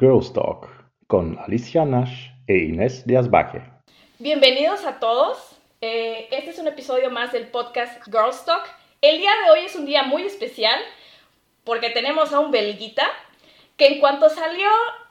[0.00, 0.66] Girls Talk
[1.08, 3.60] con Alicia Nash e Inés Díaz Baje.
[4.18, 5.36] Bienvenidos a todos.
[5.82, 8.64] Eh, este es un episodio más del podcast Girls Talk.
[9.02, 10.80] El día de hoy es un día muy especial
[11.64, 13.06] porque tenemos a un belguita
[13.76, 14.68] que en cuanto salió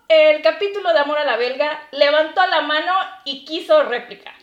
[0.08, 2.94] el capítulo de Amor a la Belga, levantó la mano
[3.26, 4.34] y quiso réplica.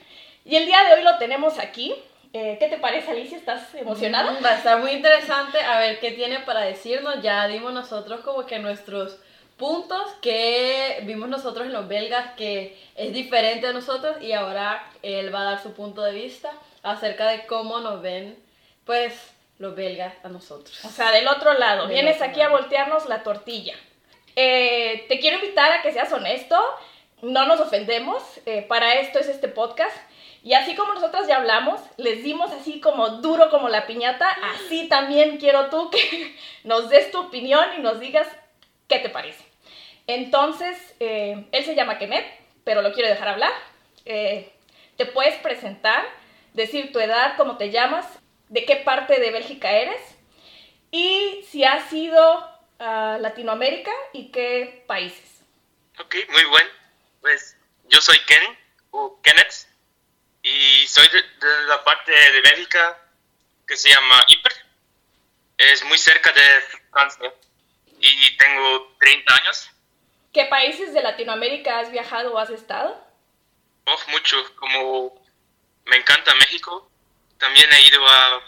[0.44, 1.92] Y el día de hoy lo tenemos aquí.
[2.32, 3.36] Eh, ¿Qué te parece, Alicia?
[3.36, 4.30] ¿Estás emocionada?
[4.30, 7.20] Mm, va a estar muy interesante a ver qué tiene para decirnos.
[7.20, 9.18] Ya dimos nosotros como que nuestros
[9.56, 15.34] puntos que vimos nosotros en los belgas que es diferente a nosotros y ahora él
[15.34, 16.50] va a dar su punto de vista
[16.82, 18.38] acerca de cómo nos ven
[18.84, 19.14] pues
[19.58, 20.84] los belgas a nosotros.
[20.84, 21.86] O sea, del otro lado.
[21.86, 22.58] Del Vienes otro aquí a lado.
[22.58, 23.74] voltearnos la tortilla.
[24.36, 26.60] Eh, te quiero invitar a que seas honesto.
[27.22, 28.22] No nos ofendemos.
[28.44, 29.96] eh, para esto es este podcast.
[30.44, 34.88] Y así como nosotras ya hablamos, les dimos así como duro como la piñata, así
[34.88, 38.28] también quiero tú que nos des tu opinión y nos digas
[38.86, 39.45] qué te parece.
[40.06, 42.26] Entonces, eh, él se llama Kenneth,
[42.64, 43.52] pero lo quiero dejar hablar.
[44.04, 44.52] Eh,
[44.96, 46.04] te puedes presentar,
[46.54, 48.06] decir tu edad, cómo te llamas,
[48.48, 50.00] de qué parte de Bélgica eres
[50.90, 52.48] y si has ido
[52.78, 55.42] a Latinoamérica y qué países.
[55.98, 56.66] Ok, muy buen.
[57.20, 57.56] Pues
[57.88, 58.58] yo soy Ken,
[58.90, 59.66] o Kenneth,
[60.42, 62.98] y soy de, de la parte de Bélgica
[63.66, 64.64] que se llama Ypres.
[65.58, 66.60] Es muy cerca de
[66.90, 67.32] Francia
[67.98, 69.70] y tengo 30 años.
[70.36, 73.02] ¿Qué países de Latinoamérica has viajado o has estado?
[73.86, 75.24] Oh, mucho, como
[75.86, 76.90] me encanta México.
[77.38, 78.42] También he ido a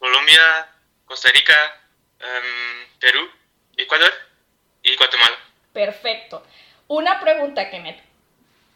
[0.00, 0.68] Colombia,
[1.04, 1.54] Costa Rica,
[2.18, 3.30] em, Perú,
[3.76, 4.12] Ecuador
[4.82, 5.38] y Guatemala.
[5.72, 6.44] Perfecto.
[6.88, 8.02] Una pregunta, Kenneth.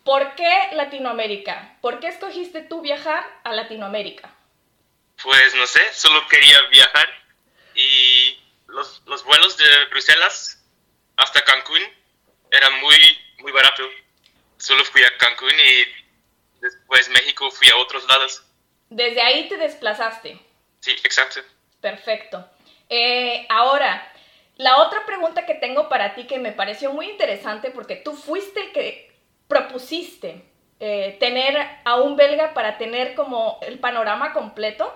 [0.04, 1.76] ¿Por qué Latinoamérica?
[1.80, 4.32] ¿Por qué escogiste tú viajar a Latinoamérica?
[5.20, 7.08] Pues no sé, solo quería viajar
[7.74, 8.38] y
[8.68, 10.64] los, los vuelos de Bruselas
[11.16, 11.82] hasta Cancún
[12.56, 12.96] eran muy,
[13.40, 13.90] muy baratos.
[14.56, 18.44] Solo fui a Cancún y después México fui a otros lados.
[18.88, 20.38] Desde ahí te desplazaste.
[20.80, 21.40] Sí, exacto.
[21.80, 22.48] Perfecto.
[22.88, 24.10] Eh, ahora,
[24.56, 28.60] la otra pregunta que tengo para ti que me pareció muy interesante porque tú fuiste
[28.60, 29.12] el que
[29.48, 30.44] propusiste
[30.80, 34.92] eh, tener a un belga para tener como el panorama completo.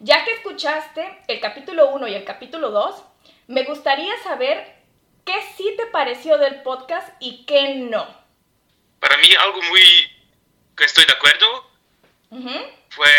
[0.00, 3.02] Ya que escuchaste el capítulo 1 y el capítulo 2,
[3.46, 4.75] me gustaría saber
[5.26, 8.06] qué sí te pareció del podcast y qué no.
[9.00, 9.82] Para mí algo muy
[10.76, 11.70] que estoy de acuerdo
[12.30, 12.66] Ujú.
[12.90, 13.10] fue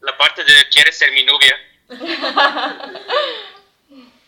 [0.00, 1.58] la parte de quieres ser mi novia.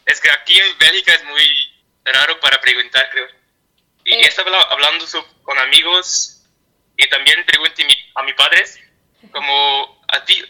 [0.06, 1.72] es que aquí en Bélgica es muy
[2.04, 3.28] raro para preguntar, creo.
[4.04, 4.20] Y Eh.
[4.26, 5.04] estaba habla- hablando
[5.42, 6.42] con amigos
[6.96, 8.78] y también pregunté a mis padres,
[9.32, 10.42] como a ti,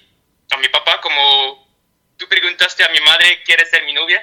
[0.51, 1.67] a mi papá, como
[2.19, 4.23] tú preguntaste a mi madre, ¿quieres ser mi novia?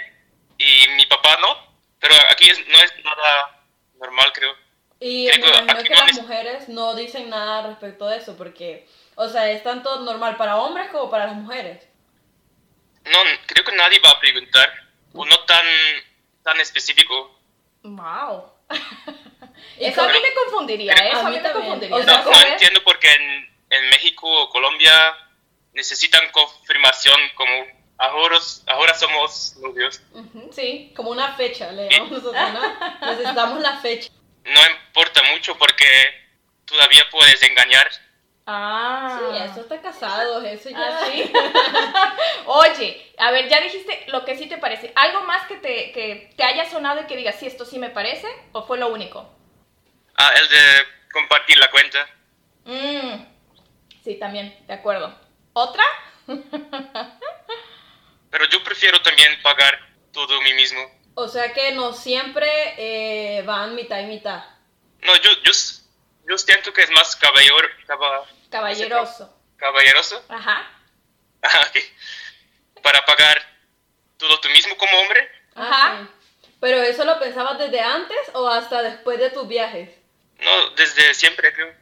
[0.58, 1.63] Y mi papá no,
[2.04, 3.64] pero aquí es- no es nada
[3.98, 4.54] normal, creo.
[5.00, 8.18] Y Creo me que aquí que no las es- mujeres no dicen nada respecto de
[8.18, 11.88] eso porque, o sea, es tanto normal para hombres como para las mujeres.
[13.06, 14.70] No, creo que nadie va a preguntar,
[15.14, 15.66] o no tan,
[16.44, 17.40] tan específico.
[17.84, 18.52] Wow.
[19.80, 21.10] Eso a mí me confundiría, Pero- ¿eh?
[21.12, 21.96] Eso A a mí me confundiría.
[21.96, 25.16] O No, sea, ¿no entiendo porque en, en México o Colombia
[25.74, 27.52] necesitan confirmación como
[28.04, 28.38] ahora,
[28.68, 30.02] ahora somos novios.
[30.52, 30.94] Sí.
[30.96, 32.62] Como una fecha, le llamamos nosotros, ¿no?
[33.12, 34.12] Necesitamos la fecha.
[34.44, 35.86] No importa mucho porque
[36.66, 37.90] todavía puedes engañar.
[38.46, 39.20] Ah.
[39.20, 41.00] Sí, eso está casado, eso ya.
[41.00, 41.32] ¿Ah, sí?
[42.46, 44.92] Oye, a ver, ya dijiste lo que sí te parece.
[44.96, 47.90] ¿Algo más que te, que te haya sonado y que digas, sí, esto sí me
[47.90, 48.28] parece?
[48.52, 49.30] ¿O fue lo único?
[50.18, 50.62] Ah, el de
[51.12, 52.06] compartir la cuenta.
[52.66, 53.26] Mm,
[54.04, 55.18] sí, también, de acuerdo.
[55.54, 55.84] ¿Otra?
[58.54, 59.80] Yo prefiero también pagar
[60.14, 60.80] todo a mí mismo.
[61.16, 62.48] O sea que no siempre
[62.78, 64.44] eh, van mitad y mitad.
[65.02, 65.52] No, yo, yo,
[66.30, 69.36] yo siento que es más caballero, caba- Caballeroso.
[69.58, 70.70] caballeroso Ajá.
[71.42, 72.82] Ah, ok.
[72.82, 73.42] para pagar
[74.18, 75.30] todo tú mismo como hombre.
[75.56, 75.70] Ajá.
[76.00, 76.08] Ah,
[76.42, 76.50] sí.
[76.62, 79.90] Pero eso lo pensabas desde antes o hasta después de tus viajes.
[80.40, 81.74] No, desde siempre creo.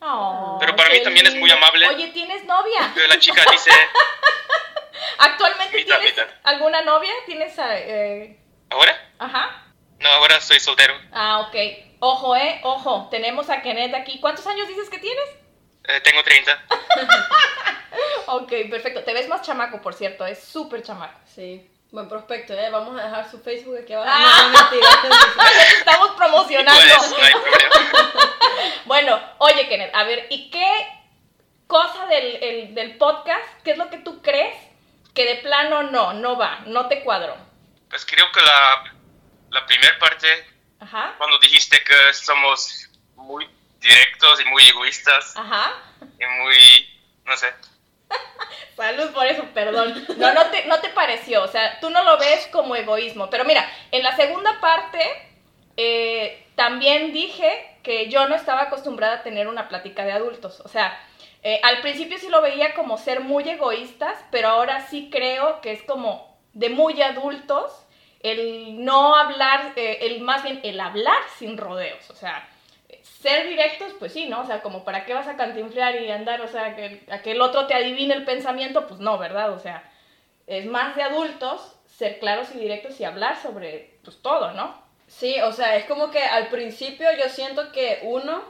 [0.00, 1.56] Oh, Pero para mí también es muy lindo.
[1.56, 1.86] amable.
[1.88, 2.90] Oye, ¿tienes novia?
[2.94, 3.70] Pero la chica dice,
[5.18, 6.28] ¿Actualmente Mitad, tienes mitad.
[6.44, 7.12] alguna novia?
[7.26, 7.54] ¿Tienes...
[7.58, 8.38] eh,
[8.70, 9.10] ¿ahora?
[9.18, 9.64] Ajá.
[9.98, 10.94] No, ahora soy soltero.
[11.12, 11.54] Ah, ok.
[12.00, 13.08] Ojo, eh, ojo.
[13.10, 14.18] Tenemos a Kenneth aquí.
[14.20, 15.24] ¿Cuántos años dices que tienes?
[15.84, 16.62] Eh, tengo 30.
[18.26, 19.02] Ok, perfecto.
[19.04, 20.24] Te ves más chamaco, por cierto.
[20.24, 21.18] Es súper chamaco.
[21.26, 21.68] Sí.
[21.90, 22.70] Buen prospecto, ¿eh?
[22.70, 24.10] Vamos a dejar su Facebook aquí abajo.
[24.10, 24.50] Ah.
[24.50, 24.88] No, mentira.
[25.78, 26.80] Estamos promocionando.
[26.80, 27.74] Pues, no hay problema.
[28.86, 30.66] Bueno, oye, Kenneth, a ver, ¿y qué
[31.66, 34.54] cosa del, el- del podcast, qué es lo que tú crees
[35.14, 37.36] que de plano no, no va, no te cuadró?
[37.88, 38.84] Pues creo que la,
[39.50, 40.26] la primera parte
[40.80, 41.14] Ajá.
[41.18, 43.48] cuando dijiste que somos muy
[43.80, 45.72] directos y muy egoístas Ajá.
[46.00, 47.52] y muy, no sé.
[48.76, 50.06] Salud por eso, perdón.
[50.16, 53.28] No, no te, no te pareció, o sea, tú no lo ves como egoísmo.
[53.30, 55.00] Pero mira, en la segunda parte
[55.76, 60.60] eh, también dije que yo no estaba acostumbrada a tener una plática de adultos.
[60.60, 60.98] O sea,
[61.42, 65.72] eh, al principio sí lo veía como ser muy egoístas, pero ahora sí creo que
[65.72, 67.72] es como de muy adultos
[68.20, 72.08] el no hablar, eh, el más bien el hablar sin rodeos.
[72.10, 72.48] O sea,
[73.02, 74.42] ser directos, pues sí, ¿no?
[74.42, 77.32] O sea, como para qué vas a cantinflear y andar, o sea, que, a que
[77.32, 79.50] el otro te adivine el pensamiento, pues no, ¿verdad?
[79.52, 79.90] O sea,
[80.46, 84.80] es más de adultos ser claros y directos y hablar sobre, pues todo, ¿no?
[85.06, 88.42] Sí, o sea, es como que al principio yo siento que uno,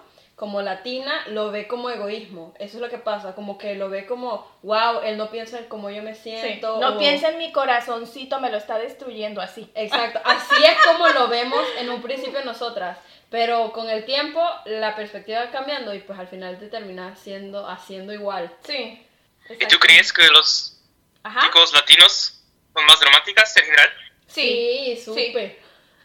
[0.43, 2.53] como latina, lo ve como egoísmo.
[2.59, 5.67] Eso es lo que pasa, como que lo ve como, wow, él no piensa en
[5.67, 6.37] cómo yo me Sí.
[6.37, 6.81] siento.
[6.81, 9.71] No o- piensa en mi corazoncito, me lo está destruyendo así.
[9.77, 12.99] Exacto, así es como lo vemos en un principio nosotras.
[13.31, 17.69] Pero con el tiempo la perspectiva va cambiando y pues al final te terminas siendo,
[17.69, 18.53] haciendo igual.
[18.67, 19.01] Sí.
[19.49, 20.77] ¿Y tú crees que los
[21.23, 21.39] Ajá.
[21.43, 22.43] chicos latinos
[22.75, 23.91] son más dramáticas en general?
[24.27, 25.62] Sí, Sí, supe.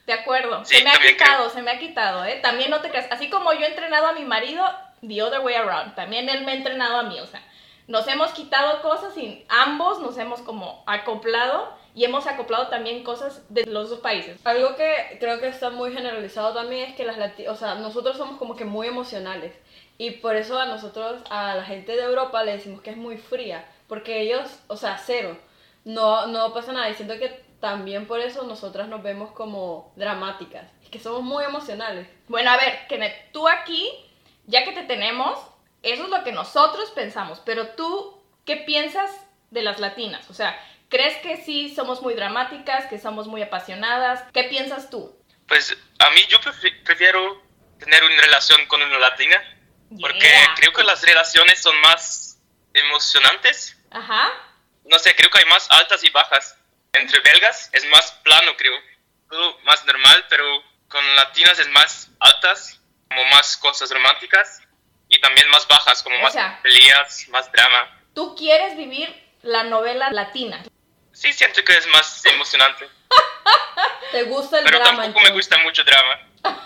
[0.07, 0.65] De acuerdo.
[0.65, 2.39] Sí, se me ha quitado, se me ha quitado, ¿eh?
[2.41, 3.07] También no te creas.
[3.11, 4.65] Así como yo he entrenado a mi marido,
[5.07, 5.93] the other way around.
[5.93, 7.43] También él me ha entrenado a mí, o sea.
[7.87, 13.43] Nos hemos quitado cosas y ambos nos hemos como acoplado y hemos acoplado también cosas
[13.47, 14.39] de los dos países.
[14.45, 18.17] Algo que creo que está muy generalizado también es que las lati- o sea, nosotros
[18.17, 19.53] somos como que muy emocionales
[19.97, 23.17] y por eso a nosotros, a la gente de Europa le decimos que es muy
[23.17, 25.37] fría, porque ellos, o sea, cero,
[25.85, 30.65] no, no pasa nada y siento que también por eso nosotras nos vemos como dramáticas,
[30.83, 32.07] es que somos muy emocionales.
[32.27, 33.91] Bueno, a ver, Kenneth, tú aquí,
[34.45, 35.39] ya que te tenemos,
[35.83, 39.09] eso es lo que nosotros pensamos, pero tú, ¿qué piensas
[39.51, 40.29] de las latinas?
[40.29, 40.57] O sea,
[40.89, 44.23] ¿crees que sí somos muy dramáticas, que somos muy apasionadas?
[44.33, 45.15] ¿Qué piensas tú?
[45.47, 47.41] Pues a mí yo prefi- prefiero
[47.79, 49.41] tener una relación con una latina
[50.01, 50.53] porque Yeah.
[50.57, 52.39] creo que las relaciones son más
[52.73, 53.77] emocionantes.
[53.91, 54.29] Ajá.
[54.85, 56.57] No sé, creo que hay más altas y bajas.
[56.93, 58.73] Entre belgas es más plano, creo.
[59.29, 60.43] Todo más normal, pero
[60.87, 62.79] con latinas es más altas,
[63.09, 64.61] como más cosas románticas
[65.09, 67.99] y también más bajas, como O más sea- peleas, más drama.
[68.13, 69.13] Tú quieres vivir
[69.43, 70.63] la novela latina.
[71.13, 72.87] Sí, siento que es más emocionante,
[74.11, 75.03] ¿Te gusta el pero drama?
[75.03, 76.21] tampoco me gusta mucho drama.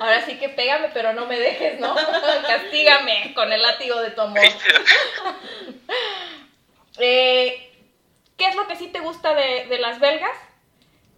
[0.00, 1.94] Ahora sí que pégame, pero no me dejes, ¿no?
[2.46, 4.40] Castígame con el látigo de tu amor.
[6.98, 7.67] Eh,
[8.38, 10.36] ¿Qué es lo que sí te gusta de, de las belgas?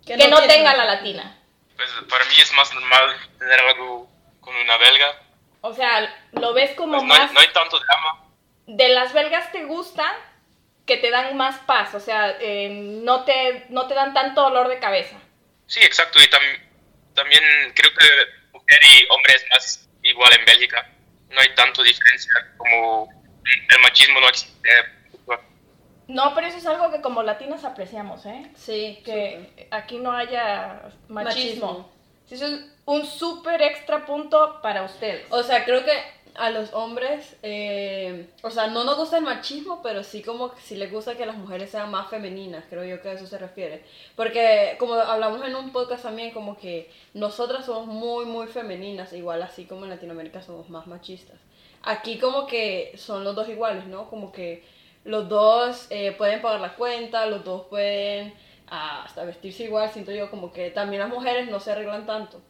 [0.06, 1.36] Que, no, tienen- tenga la latina.
[1.76, 5.20] Pues para mí es más normal tener algo con una belga.
[5.60, 7.32] O sea, lo ves como Pues no, hay, más...
[7.32, 8.24] no hay tanto drama.
[8.66, 10.10] de las belgas te gusta
[10.86, 14.66] que te dan más paz, o sea, eh, no, te, no te dan tanto dolor
[14.68, 15.16] de cabeza.
[15.66, 16.20] Sí, exacto.
[16.20, 16.60] Y tam-
[17.14, 17.42] también
[17.76, 18.06] creo que
[18.52, 20.88] mujer y hombre es más igual en Bélgica.
[21.28, 23.08] No hay tanto diferencia como
[23.44, 24.68] el machismo no existe.
[26.10, 28.50] No, pero eso es algo que como latinos apreciamos, ¿eh?
[28.54, 31.66] Sí, Que aquí no haya machismo.
[31.66, 31.88] Machismo.
[32.30, 35.26] Eso es un súper extra punto para ustedes.
[35.30, 35.92] O sea, creo que
[36.34, 40.60] a los hombres, eh, o sea, no nos gusta el machismo, pero sí como que
[40.60, 43.38] sí les gusta que las mujeres sean más femeninas, creo yo que a eso se
[43.38, 43.84] refiere.
[44.16, 49.42] Porque como hablamos en un podcast también, como que nosotras somos muy, muy femeninas, igual
[49.42, 51.38] así como en Latinoamérica somos más machistas.
[51.82, 54.08] Aquí como que son los dos iguales, ¿no?
[54.08, 54.64] Como que
[55.04, 58.34] los dos eh, pueden pagar la cuenta, los dos pueden
[58.68, 62.40] ah, hasta vestirse igual, siento yo, como que también las mujeres no se arreglan tanto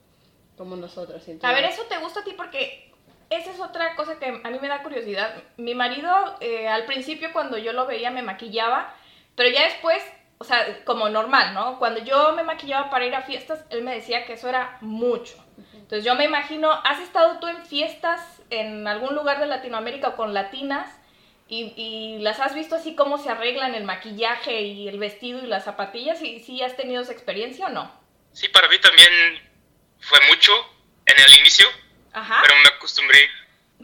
[0.57, 1.57] como nosotras, siento A yo.
[1.57, 2.93] ver, eso te gusta a ti porque
[3.31, 5.35] esa es otra cosa que a mí me da curiosidad.
[5.57, 8.93] Mi marido eh, al principio cuando yo lo veía me maquillaba,
[9.37, 10.03] pero ya después,
[10.39, 11.79] o sea, como normal, ¿no?
[11.79, 15.37] Cuando yo me maquillaba para ir a fiestas, él me decía que eso era mucho.
[15.73, 20.17] Entonces yo me imagino, ¿has estado tú en fiestas en algún lugar de Latinoamérica o
[20.17, 21.00] con latinas?
[21.53, 25.49] Y, y las has visto así cómo se arreglan el maquillaje y el vestido y
[25.49, 27.93] las zapatillas, ¿y sí has tenido esa experiencia o no?
[28.33, 29.11] Sí, para mí también
[29.99, 30.53] fue mucho
[31.07, 31.67] en el inicio,
[32.13, 32.39] Ajá.
[32.43, 33.29] pero me acostumbré.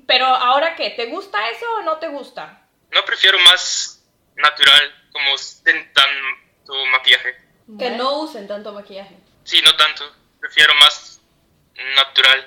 [0.06, 2.68] Pero ahora qué, ¿te gusta eso o no te gusta?
[2.92, 4.00] No prefiero más
[4.36, 7.36] natural, como sin tanto maquillaje.
[7.80, 9.16] Que no usen tanto maquillaje.
[9.42, 10.04] Sí, no tanto.
[10.38, 11.20] Prefiero más
[11.96, 12.46] natural.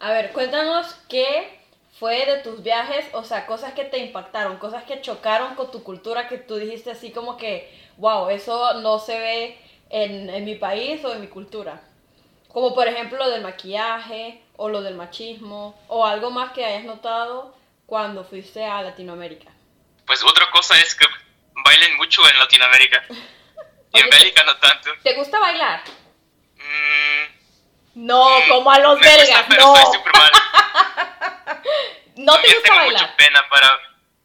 [0.00, 1.60] A ver, cuéntanos qué
[1.98, 5.82] fue de tus viajes, o sea, cosas que te impactaron, cosas que chocaron con tu
[5.82, 9.58] cultura, que tú dijiste así como que, wow, eso no se ve
[9.90, 11.80] en, en mi país o en mi cultura.
[12.52, 16.84] Como por ejemplo lo del maquillaje, o lo del machismo, o algo más que hayas
[16.84, 17.54] notado
[17.86, 19.50] cuando fuiste a Latinoamérica.
[20.06, 21.04] Pues otra cosa es que
[21.64, 23.02] bailen mucho en Latinoamérica.
[23.92, 24.90] Y en Bélgica no tanto.
[25.02, 25.80] ¿Te gusta bailar?
[26.56, 29.74] Mm, No, como a los belgas, no.
[29.74, 30.30] soy súper mal.
[32.16, 33.02] No te gusta tengo bailar.
[33.02, 33.78] mucha pena para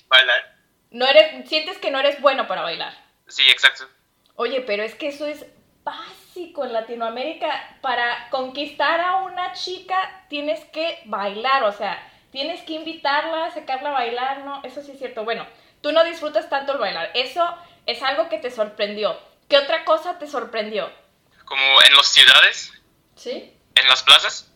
[0.08, 0.56] bailar.
[0.92, 2.94] No eres, sientes que no eres bueno para bailar.
[3.28, 3.88] Sí, exacto.
[4.36, 5.46] Oye, pero es que eso es
[5.84, 7.78] básico en Latinoamérica.
[7.82, 13.94] Para conquistar a una chica tienes que bailar, o sea, tienes que invitarla, sacarla a
[13.94, 14.62] bailar, ¿no?
[14.64, 15.24] Eso sí es cierto.
[15.24, 15.48] Bueno,
[15.82, 17.12] tú no disfrutas tanto el bailar.
[17.14, 19.20] Eso es algo que te sorprendió.
[19.50, 20.92] ¿Qué otra cosa te sorprendió?
[21.46, 22.72] Como en las ciudades,
[23.16, 23.54] ¿Sí?
[23.76, 24.51] en las plazas,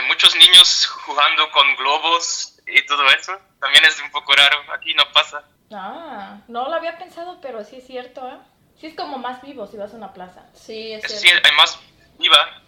[0.00, 3.32] hay muchos niños jugando con globos y todo eso.
[3.60, 4.58] También es un poco raro.
[4.74, 5.42] Aquí no pasa.
[5.72, 8.38] Ah, no lo había pensado, pero sí es cierto, ¿eh?
[8.80, 10.42] Sí es como más vivo si vas a una plaza.
[10.54, 11.14] Sí, es cierto.
[11.14, 11.78] decir, hay más
[12.18, 12.62] viva.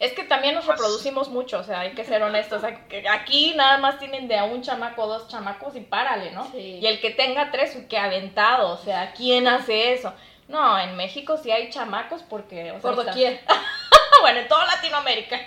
[0.00, 2.58] Es que también nos reproducimos mucho, o sea, hay que ser honestos.
[2.58, 6.32] o sea, que Aquí nada más tienen de a un chamaco, dos chamacos y párale,
[6.32, 6.50] ¿no?
[6.50, 6.80] Sí.
[6.82, 10.12] Y el que tenga tres, que aventado, o sea, ¿quién hace eso?
[10.48, 12.72] No, en México sí hay chamacos porque...
[12.72, 13.40] o sea, Por está- doquier.
[14.20, 15.38] bueno, en toda Latinoamérica.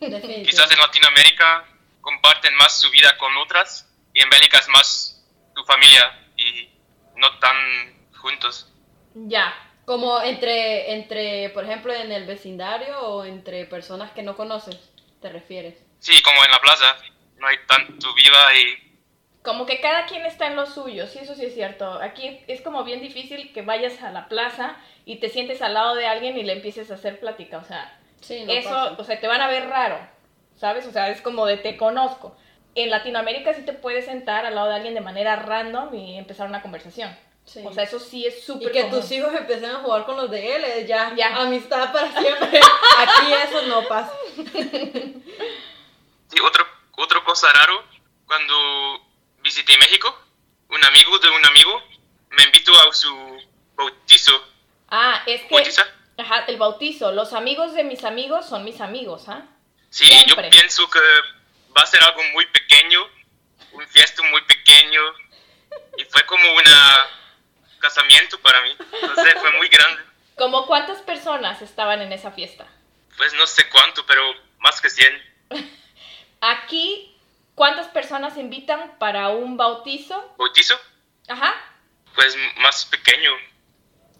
[0.00, 1.64] Quizás en Latinoamérica
[2.00, 6.70] comparten más su vida con otras y en Bélgica es más tu familia y
[7.16, 7.56] no tan
[8.16, 8.72] juntos.
[9.14, 9.54] Ya.
[9.84, 14.76] Como entre, entre, por ejemplo, en el vecindario o entre personas que no conoces,
[15.22, 15.76] ¿te refieres?
[15.98, 16.96] Sí, como en la plaza,
[17.38, 18.98] no hay tanto viva y
[19.42, 21.90] Como que cada quien está en lo suyo, sí, eso sí es cierto.
[22.02, 25.94] Aquí es como bien difícil que vayas a la plaza y te sientes al lado
[25.94, 28.96] de alguien y le empieces a hacer plática, o sea, Sí, no eso, pasa.
[28.98, 29.98] o sea, te van a ver raro,
[30.56, 30.86] ¿sabes?
[30.86, 32.36] O sea, es como de te conozco.
[32.74, 36.46] En Latinoamérica sí te puedes sentar al lado de alguien de manera random y empezar
[36.48, 37.16] una conversación.
[37.44, 37.62] Sí.
[37.64, 39.00] O sea, eso sí es y súper que común.
[39.00, 41.34] tus hijos empiecen a jugar con los de él, es ya, Ya.
[41.36, 42.60] amistad para siempre.
[42.98, 44.12] Aquí eso no pasa.
[46.28, 47.82] Sí, otro, otra cosa raro,
[48.26, 48.54] cuando
[49.42, 50.14] visité México,
[50.68, 51.82] un amigo de un amigo
[52.30, 53.08] me invitó a su
[53.76, 54.32] bautizo.
[54.90, 55.54] Ah, es que...
[55.54, 55.86] ¿Bautiza?
[56.18, 57.12] Ajá, el bautizo.
[57.12, 59.46] Los amigos de mis amigos son mis amigos, ¿ah?
[59.88, 60.44] Sí, Siempre.
[60.44, 60.98] yo pienso que
[61.76, 63.00] va a ser algo muy pequeño,
[63.72, 65.00] un fiesta muy pequeño,
[65.96, 66.64] y fue como un
[67.78, 68.76] casamiento para mí.
[69.00, 70.02] Entonces fue muy grande.
[70.36, 72.66] ¿Como cuántas personas estaban en esa fiesta?
[73.16, 74.22] Pues no sé cuánto, pero
[74.58, 75.22] más que 100.
[76.40, 77.16] Aquí,
[77.54, 80.34] ¿cuántas personas invitan para un bautizo?
[80.36, 80.78] ¿Bautizo?
[81.28, 81.54] Ajá.
[82.14, 83.30] Pues más pequeño.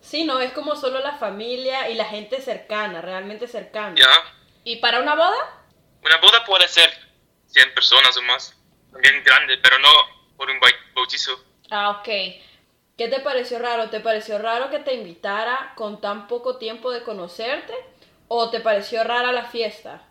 [0.09, 3.95] Sí, no, es como solo la familia y la gente cercana, realmente cercana.
[3.95, 4.07] Ya.
[4.65, 5.37] ¿Y para una boda?
[6.03, 6.91] Una boda puede ser
[7.49, 8.55] 100 personas o más.
[8.91, 9.89] También grande, pero no
[10.37, 11.39] por un bau- bautizo.
[11.71, 12.09] Ah, ok.
[12.97, 13.91] ¿Qué te pareció raro?
[13.91, 17.75] ¿Te pareció raro que te invitara con tan poco tiempo de conocerte?
[18.29, 20.03] ¿O te pareció rara la fiesta?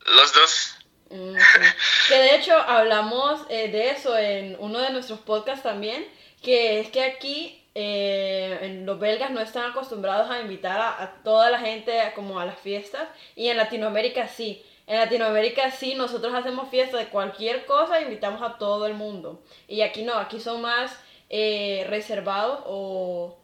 [0.00, 0.76] Los dos.
[1.10, 1.34] Mm.
[2.08, 6.06] Que de hecho hablamos eh, de eso en uno de nuestros podcasts también,
[6.42, 11.50] que es que aquí eh, en los belgas no están acostumbrados a invitar a, toda
[11.50, 14.64] la gente como a las fiestas y en Latinoamérica sí.
[14.86, 19.42] En Latinoamérica sí, nosotros hacemos fiesta de cualquier cosa e invitamos a todo el mundo.
[19.68, 23.36] Y aquí no, aquí son más eh, reservados o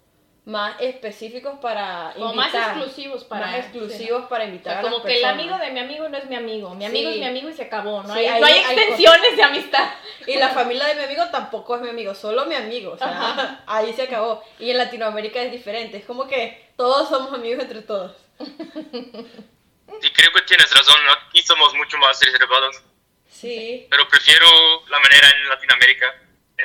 [0.44, 2.76] más específicos para Como más invitar.
[2.76, 3.46] exclusivos para...
[3.46, 6.08] Más exclusivos para O invitar sea, a las como que el amigo de mi amigo
[6.08, 6.74] no es mi amigo.
[6.74, 7.14] Mi amigo Sí.
[7.14, 8.02] es mi amigo y se acabó.
[8.02, 9.90] No Sí, hay, ahí no hay hay extensiones de amistad.
[10.26, 12.92] Y la familia de mi amigo tampoco es mi amigo, solo mi amigo.
[12.92, 13.62] O sea, Ajá.
[13.68, 14.42] ahí se acabó.
[14.58, 15.98] Y en Latinoamérica es diferente.
[15.98, 18.16] Es como que todos somos amigos entre todos.
[18.40, 20.96] Y creo que tienes razón,
[21.28, 22.82] aquí somos mucho más reservados.
[23.28, 23.86] Sí.
[23.90, 24.46] Pero prefiero
[24.88, 26.14] la manera en Latinoamérica,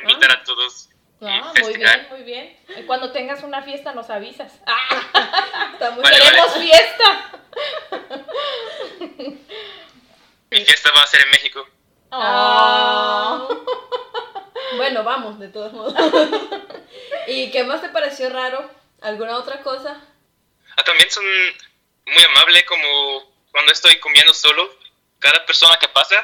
[0.00, 0.88] invitar a todos.
[1.20, 2.56] Ah, muy bien, muy bien.
[2.76, 4.60] Y cuando tengas una fiesta nos avisas.
[4.66, 5.74] ¡Ah!
[5.80, 6.18] Vale.
[6.18, 7.30] ¡Queremos fiesta!
[10.50, 11.68] Mi fiesta va a ser en México.
[12.10, 13.48] Ah.
[14.76, 15.94] Bueno, vamos, de todos modos.
[17.26, 18.70] ¿Y qué más te pareció raro?
[19.00, 19.98] ¿Alguna otra cosa?
[20.76, 21.24] Ah, también son
[22.06, 24.70] muy amables como cuando estoy comiendo solo.
[25.20, 26.16] Cada persona que pasa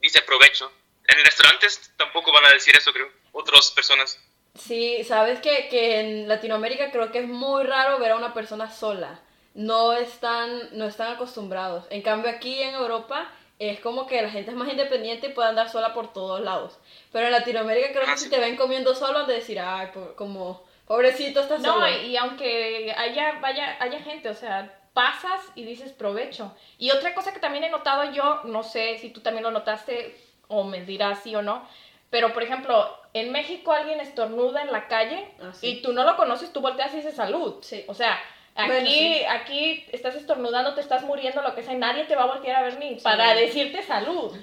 [0.00, 0.72] dice provecho.
[1.08, 3.12] En restaurantes tampoco van a decir eso, creo.
[3.32, 4.18] Otras personas.
[4.54, 8.70] Sí, sabes que, que en Latinoamérica creo que es muy raro ver a una persona
[8.70, 9.20] sola.
[9.54, 11.84] No están, no están acostumbrados.
[11.90, 15.48] En cambio aquí en Europa es como que la gente es más independiente y puede
[15.48, 16.78] andar sola por todos lados.
[17.12, 18.30] Pero en Latinoamérica creo Ah, que si sí.
[18.30, 21.88] te ven comiendo solo han de decir, ay, como, pobrecito estás No, solo.
[21.88, 26.54] y aunque haya, vaya, haya gente, o sea, pasas y dices provecho.
[26.78, 30.16] Y otra cosa que también he notado yo, no sé si tú también lo notaste
[30.48, 31.66] o me dirás sí o no,
[32.08, 35.66] pero por ejemplo, en México alguien estornuda en la calle Ah, sí.
[35.68, 37.56] y tú no lo conoces, tú volteas y dices salud.
[37.62, 37.84] Sí.
[37.88, 38.18] O sea,
[38.54, 39.22] aquí, Bueno, sí.
[39.28, 42.56] aquí estás estornudando, te estás muriendo, lo que sea, y nadie te va a voltear
[42.56, 44.36] a ver ni para decirte salud.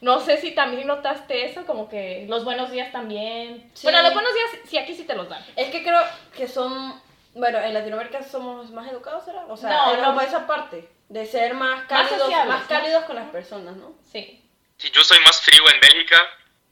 [0.00, 3.68] No sé si también notaste eso, como que los buenos días también.
[3.74, 3.84] Sí.
[3.84, 5.44] Bueno, los buenos días sí aquí sí te los dan.
[5.56, 6.00] Es que creo
[6.36, 7.00] que son,
[7.34, 9.44] bueno, en Latinoamérica somos más educados, ¿será?
[9.46, 10.04] O sea, No, no.
[10.04, 10.88] como esa parte.
[11.08, 12.68] De ser más cálidos, más ¿no?
[12.68, 13.94] cálidos con las personas, ¿no?
[14.12, 14.44] Sí.
[14.76, 16.16] Sí, yo soy más frío en Bélgica.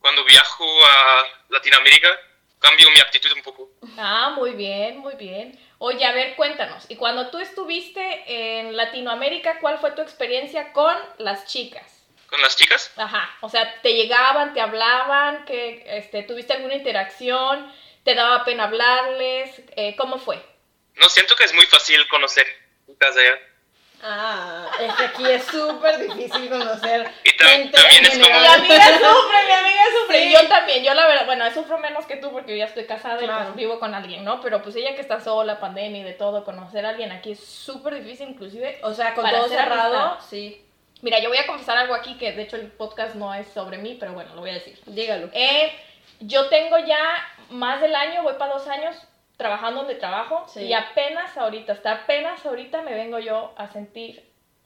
[0.06, 2.08] Cuando viajo a Latinoamérica,
[2.60, 3.70] cambio mi actitud un poco.
[3.98, 5.58] Ah, muy bien, muy bien.
[5.78, 6.84] Oye, a ver, cuéntanos.
[6.88, 8.22] Y cuando tú estuviste
[8.60, 12.04] en Latinoamérica, ¿cuál fue tu experiencia con las chicas?
[12.28, 12.92] ¿Con las chicas?
[12.96, 17.68] Ajá, o sea, te llegaban, te hablaban, que este, tuviste alguna interacción,
[18.04, 20.40] te daba pena hablarles, eh, ¿cómo fue?
[20.94, 22.46] No, siento que es muy fácil conocer
[22.86, 23.38] chicas allá.
[24.02, 28.84] Ah, es que aquí es súper difícil conocer Y gente también en es como- amiga
[28.98, 30.18] sufre, mi amiga sufre.
[30.18, 30.28] Sí.
[30.28, 32.84] Y yo también, yo la verdad, bueno, sufro menos que tú porque yo ya estoy
[32.84, 34.40] casada y pues vivo con alguien, ¿no?
[34.40, 37.40] Pero pues ella que está sola, pandemia y de todo, conocer a alguien aquí es
[37.44, 38.78] súper difícil, inclusive.
[38.82, 40.26] O sea, con todo cerrado, amistad.
[40.28, 40.62] sí.
[41.02, 43.76] Mira, yo voy a confesar algo aquí que de hecho el podcast no es sobre
[43.76, 44.78] mí, pero bueno, lo voy a decir.
[44.86, 45.28] Dígalo.
[45.34, 45.70] Eh,
[46.20, 46.98] yo tengo ya
[47.50, 48.96] más del año, voy para dos años
[49.36, 50.60] trabajando donde trabajo Sí.
[50.62, 54.20] y apenas ahorita, hasta apenas ahorita me vengo yo a sentir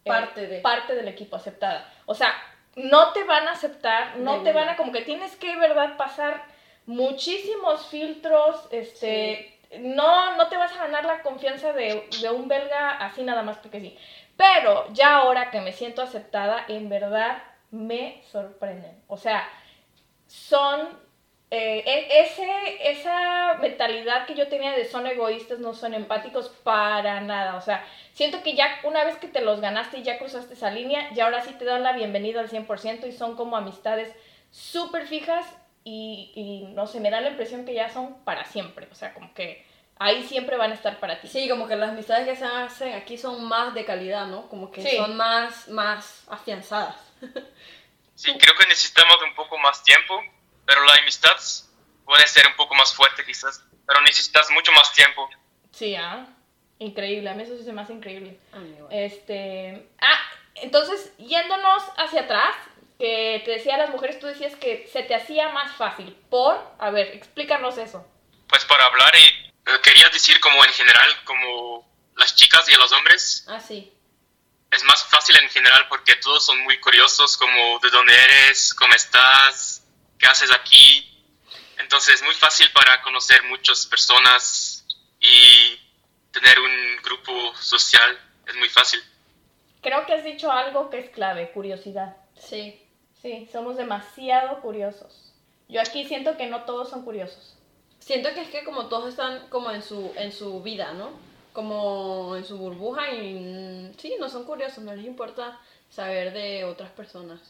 [0.04, 0.60] eh, Parte de.
[0.60, 1.92] parte del equipo aceptada.
[2.06, 2.32] O sea,
[2.76, 5.96] no te van a aceptar, no De te van a, como que tienes que, verdad,
[5.96, 6.44] pasar
[6.86, 12.90] muchísimos filtros, este, no, no te vas a ganar la confianza de, de un belga
[12.90, 13.98] así nada más porque sí.
[14.36, 19.02] Pero ya ahora que me siento aceptada, en verdad me sorprenden.
[19.06, 19.46] O sea,
[20.26, 20.88] son
[21.50, 27.20] eh, e- ese, esa mentalidad que yo tenía de son egoístas, no son empáticos para
[27.20, 27.56] nada.
[27.56, 30.70] O sea, siento que ya una vez que te los ganaste y ya cruzaste esa
[30.70, 34.14] línea, ya ahora sí te dan la bienvenida al 100% y son como amistades
[34.50, 35.44] súper fijas
[35.84, 38.86] y, y no sé, me da la impresión que ya son para siempre.
[38.92, 39.66] O sea, como que
[39.98, 41.26] ahí siempre van a estar para ti.
[41.28, 44.48] Sí, como que las amistades que se hacen aquí son más de calidad, ¿no?
[44.48, 44.96] Como que Sí.
[44.96, 46.96] son más, más afianzadas.
[48.14, 50.20] Sí, creo que necesitamos un poco más tiempo,
[50.66, 51.36] pero la amistad
[52.04, 55.28] puede ser un poco más fuerte quizás, pero necesitas mucho más tiempo.
[55.72, 56.26] Sí, ah,
[56.78, 58.38] increíble, a mí eso sí se me hace increíble.
[58.90, 60.18] Este, ah,
[60.56, 62.54] entonces, yéndonos hacia atrás,
[62.98, 66.14] que te decía a las mujeres, tú decías que se te hacía más fácil.
[66.28, 66.60] ¿Por?
[66.78, 68.06] A ver, explícanos eso.
[68.46, 69.20] Pues para hablar, y,
[69.70, 73.90] eh, quería decir como en general, como las chicas y los hombres, Ah, sí.
[74.70, 78.92] es más fácil en general porque todos son muy curiosos, como de dónde eres, cómo
[78.94, 79.82] estás,
[80.20, 81.06] qué haces aquí.
[81.78, 84.86] Entonces es muy fácil para conocer muchas personas
[85.18, 85.80] y
[86.30, 88.18] tener un grupo social.
[88.46, 89.00] Es muy fácil.
[89.80, 92.16] Creo que has dicho algo que es clave, curiosidad.
[92.38, 92.86] Sí.
[93.22, 95.32] Sí, somos demasiado curiosos.
[95.68, 97.54] Yo aquí siento que no todos son curiosos.
[97.98, 101.10] Siento que es que como todos están como en su, en su vida, ¿no?
[101.52, 106.64] Como en su burbuja y mm, sí, no son curiosos, no les importa saber de
[106.64, 107.40] otras personas.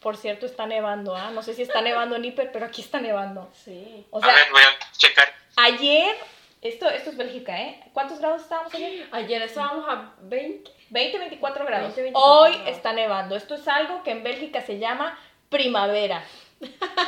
[0.00, 1.30] Por cierto, está nevando, ¿ah?
[1.30, 3.50] No sé si está nevando en Hiper, pero aquí está nevando.
[3.64, 4.06] Sí.
[4.10, 5.30] O a sea, ver, voy a checar.
[5.56, 6.16] ayer,
[6.62, 7.80] esto, esto es Bélgica, ¿eh?
[7.92, 9.06] ¿Cuántos grados estábamos ayer?
[9.12, 10.70] Ayer estábamos a 20.
[10.90, 11.86] 20, 24 grados.
[11.94, 12.68] 20, 24 Hoy grados.
[12.76, 13.36] está nevando.
[13.36, 15.18] Esto es algo que en Bélgica se llama
[15.50, 16.24] primavera.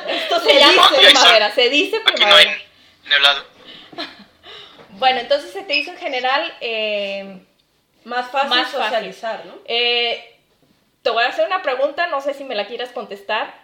[0.07, 1.07] Esto se, Se llama dice.
[1.11, 2.63] primavera, se dice Aquí no hay primavera.
[3.09, 3.45] neblado.
[4.99, 6.53] Bueno, entonces se te hizo en general.
[6.61, 7.39] eh,
[8.05, 8.83] Más fácil Más fácil.
[8.85, 9.55] socializar, ¿no?
[9.65, 10.32] eh,
[11.03, 13.55] te voy a hacer una pregunta, no sé si me la quieras contestar.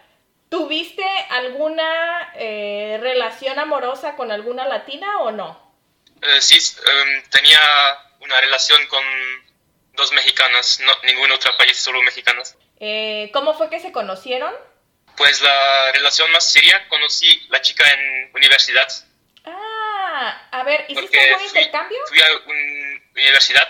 [0.49, 5.73] ¿Tuviste alguna eh, relación amorosa con alguna latina o no?
[6.21, 7.59] Eh, sí, em, tenía
[8.19, 9.03] una relación con
[9.93, 12.57] dos mexicanas, no, ningún otro país, solo mexicanas.
[12.79, 14.53] Eh, ¿Cómo fue que se conocieron?
[15.15, 18.87] Pues la relación más seria, conocí la chica en universidad.
[19.45, 21.99] Ah, a ver, ¿hiciste algún intercambio?
[22.07, 23.69] Fui a una universidad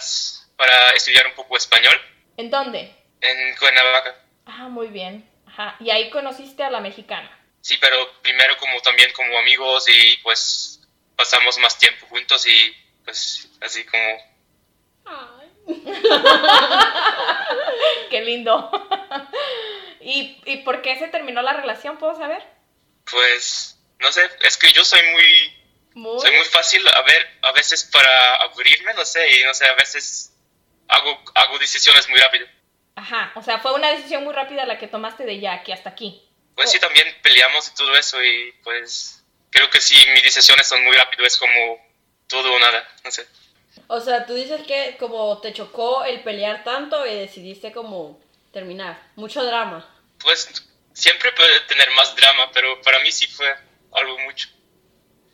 [0.55, 1.99] para estudiar un poco español
[2.39, 2.95] ¿En dónde?
[3.21, 4.15] En Cuernavaca.
[4.45, 5.29] Ah, muy bien.
[5.47, 5.75] Ajá.
[5.79, 7.29] Y ahí conociste a la mexicana.
[7.61, 10.81] Sí, pero primero como también como amigos y pues
[11.15, 14.29] pasamos más tiempo juntos y pues así como...
[18.09, 18.71] Qué lindo.
[19.99, 21.97] ¿Y, ¿Y por qué se terminó la relación?
[21.97, 22.43] ¿Puedo saber?
[23.09, 25.55] Pues no sé, es que yo soy muy...
[25.93, 26.21] Muy.
[26.21, 29.73] Soy muy fácil a ver, a veces para aburrirme, no sé, y no sé, a
[29.73, 30.31] veces
[30.87, 32.47] hago, hago decisiones muy rápido.
[32.95, 33.31] Ajá.
[33.35, 36.21] O sea, fue una decisión muy rápida la que tomaste de ya aquí hasta aquí.
[36.55, 40.83] Pues sí, también peleamos y todo eso y pues creo que sí, mis decisiones son
[40.83, 41.77] muy rápido, es como
[42.27, 43.25] todo o nada, no sé.
[43.87, 48.19] O sea, tú dices que como te chocó el pelear tanto y decidiste como
[48.51, 49.01] terminar.
[49.15, 49.87] Mucho drama.
[50.21, 50.49] Pues
[50.93, 53.47] siempre puede tener más drama, pero para mí sí fue
[53.93, 54.49] algo mucho.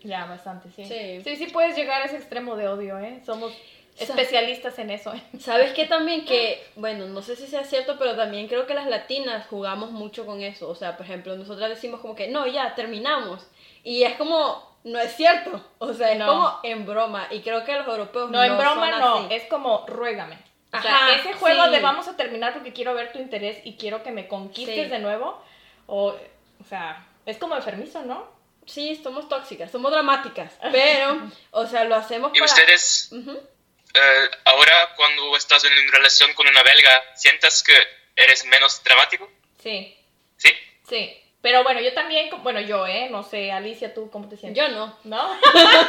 [0.02, 0.86] Ya, bastante, sí.
[0.86, 1.22] Sí.
[1.24, 3.22] Sí, sí puedes llegar a ese extremo de odio, ¿eh?
[3.26, 3.54] Somos
[3.98, 5.14] especialistas en eso.
[5.40, 6.26] ¿Sabes qué también?
[6.26, 10.26] Que, bueno, no sé si sea cierto, pero también creo que las latinas jugamos mucho
[10.26, 10.70] con eso.
[10.70, 13.48] O sea, por ejemplo, nosotras decimos como que, no, ya, terminamos.
[13.84, 15.64] Y es como, no es cierto.
[15.80, 16.28] O sea, es No.
[16.28, 17.28] como en broma.
[17.32, 19.16] Y creo que los europeos No, en broma son no.
[19.16, 19.34] así.
[19.36, 20.38] Es como, ruégame.
[20.74, 21.72] O sea, ese juego sí.
[21.72, 24.90] de vamos a terminar porque quiero ver tu interés y quiero que me conquistes Sí.
[24.92, 25.42] de nuevo.
[25.88, 28.28] O, o sea, es como enfermizo, ¿no?
[28.66, 32.52] Sí, somos tóxicas, somos dramáticas, pero, o sea, lo hacemos ¿Y para...
[32.52, 33.40] ustedes, Ujú.
[33.96, 37.74] Eh, ahora cuando estás en una relación con una belga, sientas que
[38.16, 39.30] eres menos dramático?
[39.62, 39.98] Sí,
[40.38, 40.50] ¿Sí?
[40.88, 41.22] sí.
[41.42, 43.08] Pero bueno, yo también, bueno, yo, ¿eh?
[43.12, 44.64] No sé, Alicia, ¿tú cómo te sientes?
[44.64, 44.98] Yo no.
[45.04, 45.30] ¿No?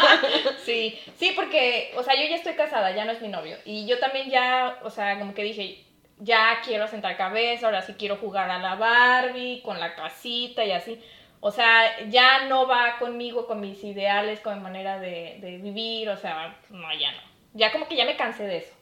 [0.67, 3.57] sí, sí, porque, o sea, yo ya estoy casada, ya no es mi novio.
[3.65, 5.83] Y yo también ya, o sea, como que dije,
[6.19, 10.73] ya quiero sentar cabeza, ahora sí quiero jugar a la Barbie, con la casita y
[10.73, 11.03] así.
[11.41, 16.11] O sea, ya no va conmigo, con mis ideales, con mi manera de, de vivir,
[16.11, 17.26] o sea, no, ya no.
[17.57, 18.73] Ya como que ya me cansé de eso.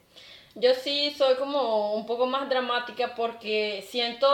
[0.56, 4.28] Yo sí soy como un poco más dramática porque siento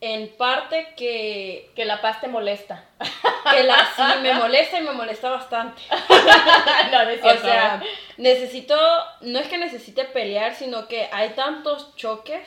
[0.00, 2.84] en parte que, Que la paz te molesta.
[3.50, 5.82] que la sí me molesta y me molesta bastante.
[6.92, 7.82] no, no es O sea,
[8.16, 8.76] necesito,
[9.22, 12.46] no es que necesite pelear, sino que hay tantos choques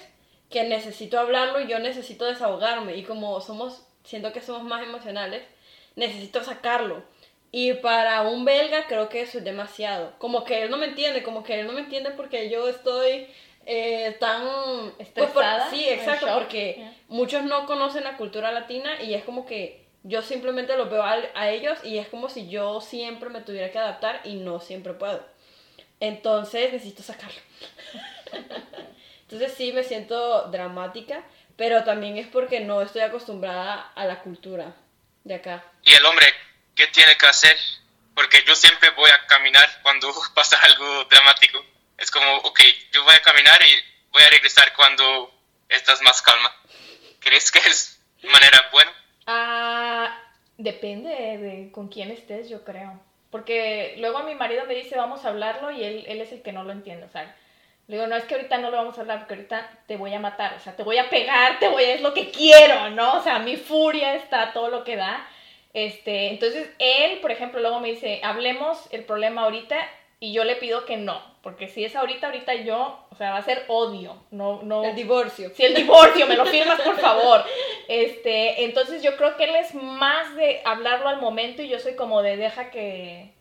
[0.49, 2.95] que necesito hablarlo y yo necesito desahogarme.
[2.95, 5.43] Y como somos, siento que somos más emocionales,
[5.95, 7.03] necesito sacarlo.
[7.51, 10.13] Y para un belga creo que eso es demasiado.
[10.19, 13.27] Como que él no me entiende, como que él no me entiende porque yo estoy
[13.65, 14.43] eh, tan...
[14.97, 15.69] pues, por- ¿Estresada?
[15.69, 16.93] sí, ¿En exacto, porque Ya.
[17.07, 21.17] muchos no conocen la cultura latina y es como que yo simplemente los veo a,
[21.33, 24.93] a ellos y es como si yo siempre me tuviera que adaptar y no siempre
[24.93, 25.23] puedo.
[25.99, 27.39] Entonces necesito sacarlo.
[29.23, 31.23] Entonces sí me siento dramática,
[31.55, 34.73] pero también es porque no estoy acostumbrada a la cultura
[35.23, 35.63] de acá.
[35.83, 36.25] ¿Y el hombre
[36.79, 37.57] qué tiene que hacer?
[38.15, 41.59] Porque yo siempre voy a caminar cuando pasa algo dramático.
[41.97, 42.59] Es como, ok,
[42.93, 43.75] yo voy a caminar y
[44.11, 45.29] voy a regresar cuando
[45.67, 46.55] estás más calma.
[47.19, 48.91] ¿Crees que es manera buena?
[49.27, 50.23] Ah,
[50.57, 52.97] depende de con quién estés, yo creo.
[53.29, 56.53] Porque luego mi marido me dice, vamos a hablarlo, y él, él es el que
[56.53, 57.05] no lo entiende.
[57.05, 57.35] O sea,
[57.87, 60.13] le digo, no, es que ahorita no lo vamos a hablar, porque ahorita te voy
[60.13, 60.53] a matar.
[60.53, 61.93] O sea, te voy a pegar, te voy a...
[61.95, 63.17] es lo que quiero, ¿no?
[63.17, 65.27] O sea, mi furia está todo lo que da.
[65.73, 69.77] Este, entonces, él, por ejemplo, luego me dice, hablemos el problema ahorita,
[70.19, 71.21] y yo le pido que no.
[71.41, 74.21] Porque si es ahorita, ahorita yo, o sea, va a ser odio.
[74.31, 74.83] No, no...
[74.83, 75.49] El divorcio.
[75.55, 77.43] Si el divorcio, me lo firmas, por favor.
[77.87, 81.95] Este, entonces yo creo que él es más de hablarlo al momento y yo soy
[81.95, 83.33] como de deja que,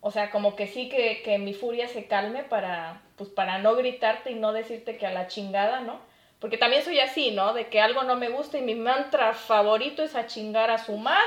[0.00, 3.74] o sea, como que sí que, que mi furia se calme para, pues para no
[3.74, 6.00] gritarte y no decirte que a la chingada, ¿no?
[6.38, 7.54] Porque también soy así, ¿no?
[7.54, 10.98] De que algo no me gusta y mi mantra favorito es a chingar a su
[10.98, 11.24] madre.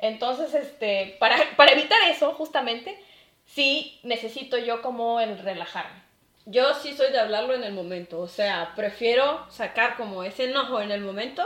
[0.00, 2.98] Entonces, este, para, para evitar eso, justamente,
[3.46, 6.00] sí necesito yo como el relajarme.
[6.46, 10.80] Yo sí soy de hablarlo en el momento, o sea, prefiero sacar como ese enojo
[10.80, 11.44] en el momento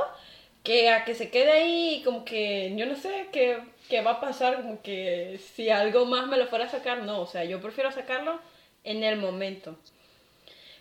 [0.63, 4.21] que a que se quede ahí como que yo no sé qué, qué va a
[4.21, 7.61] pasar, como que si algo más me lo fuera a sacar, no, o sea, yo
[7.61, 8.41] prefiero sacarlo
[8.85, 9.77] en el momento.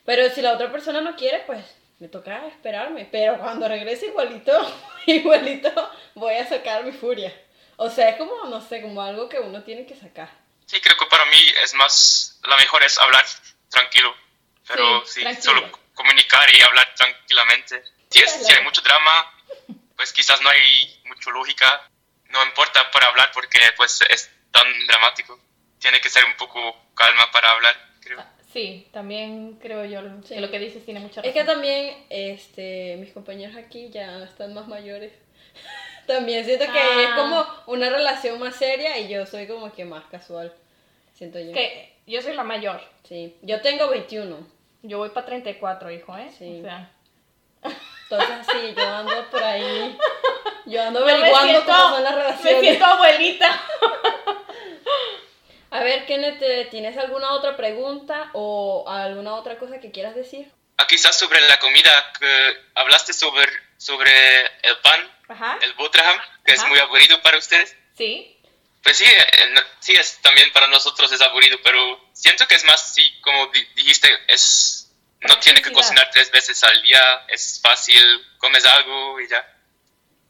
[0.06, 1.66] Pero si la otra persona no quiere, pues
[2.00, 4.54] me toca esperarme, pero cuando regrese igualito,
[5.08, 5.70] igualito
[6.16, 7.34] voy a sacar mi furia.
[7.84, 10.30] O sea, es como, no sé, como algo que uno tiene que sacar.
[10.66, 13.26] Sí, creo que para mí es más, la mejor es hablar
[13.70, 14.16] tranquilo,
[14.66, 15.44] pero Sí, sí, tranquilo.
[15.54, 17.84] solo comunicar y hablar tranquilamente.
[18.10, 19.34] Si, es, si hay mucho drama,
[19.98, 21.90] pues quizás no hay mucha lógica,
[22.30, 25.38] no importa para hablar porque pues es tan dramático.
[25.80, 28.24] Tiene que ser un poco calma para hablar, creo.
[28.54, 30.36] Sí, también creo yo Sí.
[30.36, 31.34] que lo que dices tiene mucha Es razón.
[31.34, 35.12] que también, este, mis compañeros aquí ya están más mayores.
[36.08, 37.04] También siento que Ah.
[37.04, 40.54] es como una relación más seria y yo soy como que más casual.
[41.14, 41.52] Siento yo.
[41.54, 42.82] que yo soy la mayor.
[43.08, 43.38] Sí.
[43.42, 44.46] Yo tengo 21.
[44.82, 46.30] Yo voy para 34, hijo, ¿eh?
[46.38, 46.60] Sí.
[46.60, 46.90] O sea,
[47.64, 49.98] Entonces sí, yo ando por ahí.
[50.66, 52.60] Yo ando yo me averiguando siento- cómo son las Me relaciones.
[52.62, 53.62] siento abuelita.
[55.72, 60.52] A ver, Kenneth, ¿te- ¿tienes alguna otra pregunta o alguna otra cosa que quieras decir?
[60.78, 61.90] Ah, quizás sobre la comida,
[62.20, 63.46] que hablaste sobre,
[63.78, 64.12] sobre
[64.62, 65.00] el pan,
[65.34, 65.58] Ajá.
[65.62, 66.70] el botraham, que es Ajá.
[66.70, 67.76] muy aburrido para ustedes.
[67.98, 68.38] Sí.
[68.84, 69.06] Pues sí,
[69.54, 73.48] no- sí es también para nosotros es aburrido, pero siento que es más, sí, como
[73.48, 74.80] di- dijiste, es
[75.22, 78.04] no tiene que cocinar tres veces al día, es fácil,
[78.40, 79.48] comes algo y ya.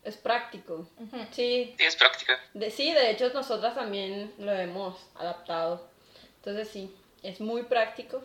[0.04, 0.88] Es práctico.
[0.98, 1.28] Ujú.
[1.34, 2.40] Sí, Sí, es práctica.
[2.54, 5.90] de, sí, de hecho nosotras también lo hemos adaptado.
[6.38, 8.24] Entonces sí, es muy práctico.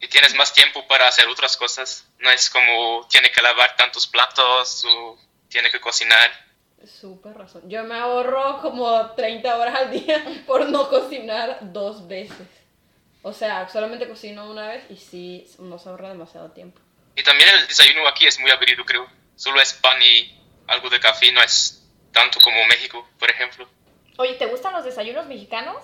[0.00, 2.06] Y tienes más tiempo para hacer otras cosas.
[2.18, 6.30] No es como tiene que lavar tantos platos o tiene que cocinar.
[6.84, 7.68] Súper razón.
[7.68, 12.46] Yo me ahorro como 30 horas al día por no cocinar dos veces.
[13.22, 16.80] O sea, solamente cocino una vez y sí, nos ahorra demasiado tiempo.
[17.16, 19.08] Y también el desayuno aquí es muy aburrido, creo.
[19.34, 21.82] Solo es pan y algo de café, no es
[22.12, 23.68] tanto como México, por ejemplo.
[24.18, 25.82] Oye, ¿te gustan los desayunos mexicanos?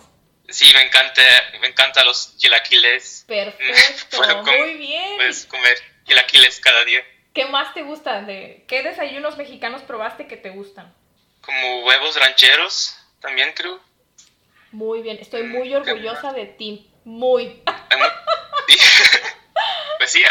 [0.48, 1.22] Sí, me encanta,
[1.60, 3.24] me encanta los chilaquiles.
[3.26, 5.16] Perfecto, Puedo muy bien.
[5.16, 7.02] Puedes comer chilaquiles cada día.
[7.34, 8.22] ¿Qué más te gusta?
[8.22, 10.94] De, ¿Qué desayunos mexicanos probaste que te gustan?
[11.40, 13.80] Como huevos rancheros, también creo.
[14.70, 16.90] Muy bien, estoy muy orgullosa de ti.
[17.04, 17.62] Muy.
[19.98, 20.22] Pues sí,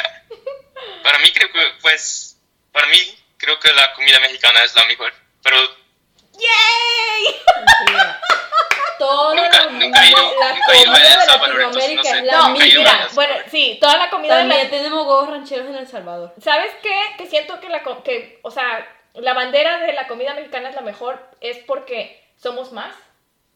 [1.02, 2.38] para mí creo que, pues,
[2.74, 2.98] para mí
[3.38, 5.14] creo que la comida mexicana es la mejor.
[5.42, 5.58] Pero
[6.34, 7.42] ¡Yay!
[9.08, 13.34] Toda Nunca- la, nunca ido- la nunca comida de Latinoamérica es la No, mira, bueno,
[13.50, 16.34] sí, toda la comida de la- También tenemos huevos rancheros en El Salvador.
[16.40, 16.96] ¿Sabes qué?
[17.18, 20.82] Que siento que la que, o sea, la bandera de la comida mexicana es la
[20.82, 22.94] mejor es porque somos más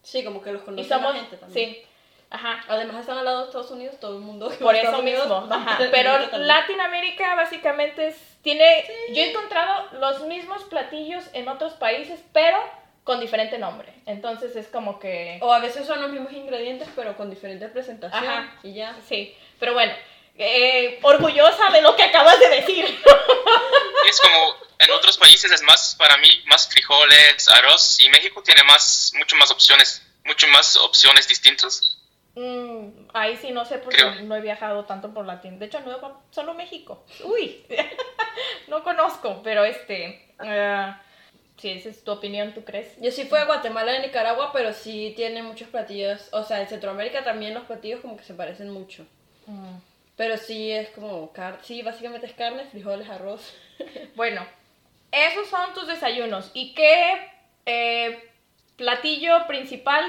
[0.02, 1.70] Sí, como que los y conoce somos la gente también.
[1.74, 1.82] sí.
[2.28, 2.64] Ajá.
[2.68, 4.50] Además están al lado de Estados Unidos, todo el mundo.
[4.60, 5.78] Por eso Unidos mismo, ajá.
[5.92, 6.46] Pero también.
[6.48, 12.58] Latinoamérica básicamente es, tiene, yo he encontrado los mismos platillos en otros países, pero
[13.06, 13.94] con diferente nombre.
[14.04, 18.24] Entonces es como que, O a veces son los mismos ingredientes, pero con diferente presentación.
[18.24, 18.58] Ajá.
[18.64, 18.96] Y ya.
[19.08, 19.32] sí.
[19.60, 19.92] Pero bueno,
[20.36, 22.84] eh, orgullosa de lo que acabas de decir.
[22.84, 28.42] Y es como en otros países es más para mí más frijoles, arroz y México
[28.42, 31.92] tiene más mucho más opciones, mucho más opciones distintas.
[32.34, 34.22] Mm, ahí sí no sé porque Creo.
[34.24, 35.60] no he viajado tanto por Latin.
[35.60, 37.06] De hecho, no he- solo México.
[37.24, 37.64] Uy,
[38.66, 40.94] no conozco, pero este, eh,
[41.58, 42.88] si esa es tu opinión, ¿tú crees?
[43.00, 46.28] Yo sí fui a Guatemala y Nicaragua, pero sí tiene muchos platillos.
[46.32, 49.06] O sea, en Centroamérica también los platillos como que se parecen mucho.
[49.46, 49.76] Mm.
[50.16, 51.58] Pero sí es como carne.
[51.62, 53.54] Sí, básicamente es carne, frijoles, arroz.
[54.14, 54.46] Bueno,
[55.12, 56.50] esos son tus desayunos.
[56.54, 57.30] ¿Y qué
[57.66, 58.30] eh,
[58.76, 60.04] platillo principal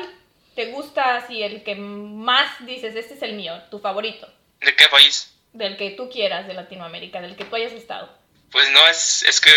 [0.55, 4.27] te gusta así, el que más dices, este es el mío, tu favorito?
[4.61, 5.33] ¿De qué país?
[5.53, 8.09] Del que tú quieras de Latinoamérica, del que tú hayas estado.
[8.51, 9.51] Pues no es es que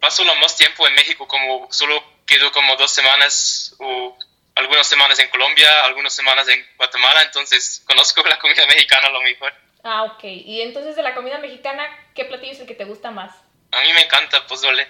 [0.00, 4.16] paso lo más tiempo en México como solo quedo como dos semanas o
[4.54, 9.52] algunas semanas en Colombia, algunas semanas en Guatemala, entonces conozco la comida mexicana lo mejor.
[9.82, 10.24] Ah, ok.
[10.24, 13.34] Y entonces de la comida mexicana, ¿qué platillo es el que te gusta más?
[13.72, 14.86] A mí me encanta pozole.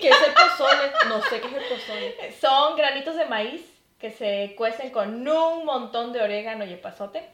[0.00, 0.92] ¿Qué es el pozole?
[1.08, 2.36] No sé qué es el pozole.
[2.40, 3.62] Son granitos de maíz
[4.00, 7.28] que se cuecen con un montón de orégano y epazote.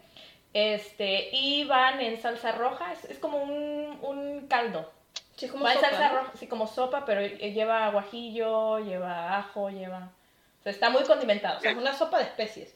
[0.54, 4.90] Este, y van en salsa roja, es, es como un, un caldo.
[5.38, 6.18] Sí, es como Va en sopa, salsa ¿no?
[6.18, 10.10] roja, sí, como sopa, pero eh, lleva guajillo, lleva ajo, lleva...
[10.58, 12.74] O sea, está muy condimentado, O sea, es una sopa de especies.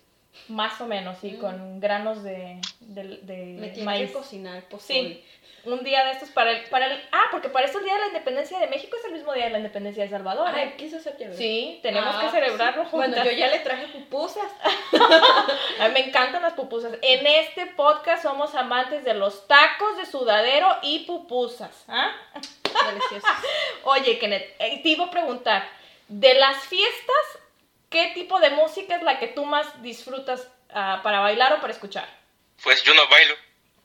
[0.48, 1.40] Más o menos, sí, Mm.
[1.40, 4.08] con granos de, de, de Me tiene maíz.
[4.10, 5.00] que cocinar pozole.
[5.14, 5.24] Sí.
[5.64, 7.00] Un día de estos para el, para el...
[7.12, 9.44] Ah, porque para eso el Día de la Independencia de México es el mismo Día
[9.44, 10.48] de la Independencia de Salvador.
[10.52, 10.74] Ay, ¿eh?
[10.76, 11.38] 15 de septiembre.
[11.38, 12.90] Sí, tenemos Ah, que celebrarlo sí.
[12.90, 13.10] juntas.
[13.10, 14.50] Bueno, yo ya le traje pupusas.
[15.78, 16.94] A mí me encantan las pupusas.
[17.00, 21.84] En este podcast somos amantes de los tacos de sudadero y pupusas.
[21.86, 22.10] ¿ah?
[22.34, 23.30] Deliciosos.
[23.84, 25.64] Oye, Kenneth, eh, te iba a preguntar,
[26.08, 27.38] de las fiestas,
[27.92, 31.72] ¿qué tipo de música es la que tú más disfrutas ah, para bailar o para
[31.72, 32.09] escuchar?
[32.62, 33.37] Pues yo no bailo.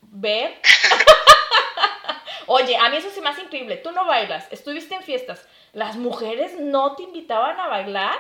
[0.02, 0.60] ¿Ver?
[2.48, 3.78] Oye, a mí eso se me hace increíble.
[3.78, 5.46] Tú no bailas, estuviste en fiestas.
[5.74, 8.18] ¿Las mujeres no te invitaban a bailar?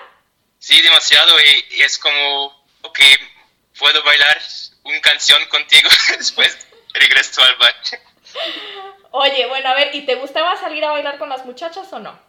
[0.59, 2.47] Sí, demasiado y, y es como,
[2.81, 2.99] ok,
[3.79, 4.41] puedo bailar
[4.83, 7.75] una canción contigo, después regreso al bar.
[9.11, 12.19] Oye, bueno, a ver, ¿y te gustaba salir a bailar con las muchachas o no?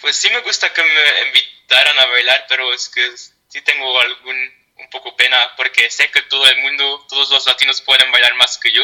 [0.00, 1.32] Pues sí me gusta que me
[1.70, 6.22] invitaran a bailar, pero es que sí tengo algún un poco pena porque sé que
[6.22, 8.82] todo el mundo, todos los latinos pueden bailar más que yo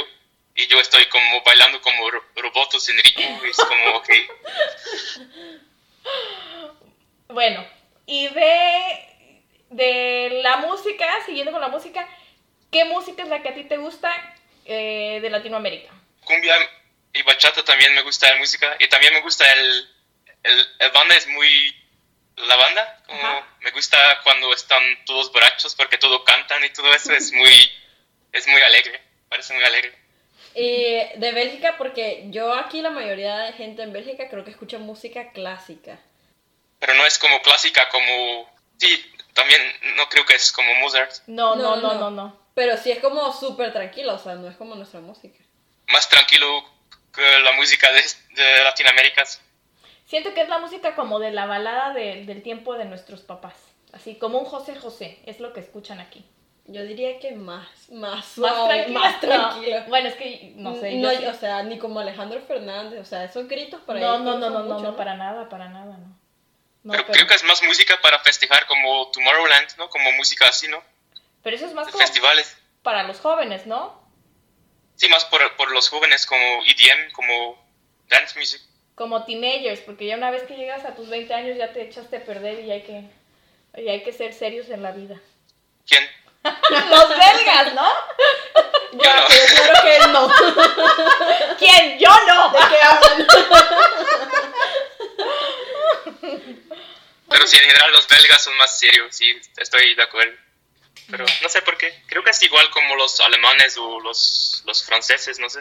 [0.55, 4.09] y yo estoy como bailando como ro- robots en ritmo es como, ok,
[7.29, 7.67] Bueno,
[8.07, 12.07] y de, de la música, siguiendo con la música,
[12.71, 14.13] ¿qué música es la que a ti te gusta
[14.65, 15.93] eh, de Latinoamérica?
[16.25, 16.55] cumbia
[17.15, 19.89] y bachata también me gusta la música y también me gusta el,
[20.43, 21.75] el, el banda es muy
[22.37, 23.47] la banda como Ajá.
[23.61, 27.73] me gusta cuando están todos borrachos porque todo cantan y todo eso es muy
[28.33, 29.95] es muy alegre parece muy alegre
[30.55, 34.79] Y de Bélgica, porque yo aquí la mayoría de gente en Bélgica creo que escucha
[34.79, 35.99] música clásica.
[36.79, 39.61] pero no es como clásica como sí también
[39.97, 42.11] no creo que es como Mozart No, no, No, no, no, no.
[42.11, 42.47] no.
[42.55, 45.39] Pero sí es como súper tranquilo, o sea, no es como nuestra música.
[45.89, 46.65] más tranquilo
[47.15, 49.25] que la música de, de Latinoamérica
[50.07, 53.55] Siento que es la música como de la balada de- del tiempo de nuestros papás.
[53.93, 56.25] Así como un José José, es lo que escuchan aquí.
[56.69, 58.99] Yo diría que más, más Más tranquilo.
[59.01, 59.81] más tranquilo.
[59.81, 60.95] No, bueno, es que no sé.
[60.95, 64.21] no, sí- o sea, ni como Alejandro Fernández, o sea, esos gritos para no, ellos
[64.25, 66.17] no, no, no, no, mucho, no, para nada, para nada, no.
[66.83, 70.47] No, pero pero, creo que es más música para festejar como Tomorrowland no como música
[70.49, 70.81] así no
[71.43, 74.01] pero eso es más como festivales para los jóvenes, ¿no?
[74.95, 77.59] Sí, más por, por los jóvenes como EDM, como
[78.09, 78.61] dance music.
[78.97, 82.17] Como teenagers, porque ya una vez que llegas a tus 20 años ya te echaste
[82.17, 83.05] a perder y hay que,
[83.81, 85.21] y hay que ser serios en la vida.
[85.87, 86.03] ¿Quién?
[86.91, 87.89] Los belgas, ¿no?
[88.93, 89.27] Ya, no.
[89.29, 90.29] pero claro que él no.
[91.59, 91.99] ¿Quién?
[91.99, 92.51] Yo no.
[92.51, 93.27] ¿De qué hablan?
[97.29, 100.39] Pero sí, en general los belgas son más serios, sí, estoy de acuerdo.
[101.11, 102.03] Pero no sé por qué.
[102.07, 105.61] Creo que es igual como los alemanes o los, los franceses, no sé.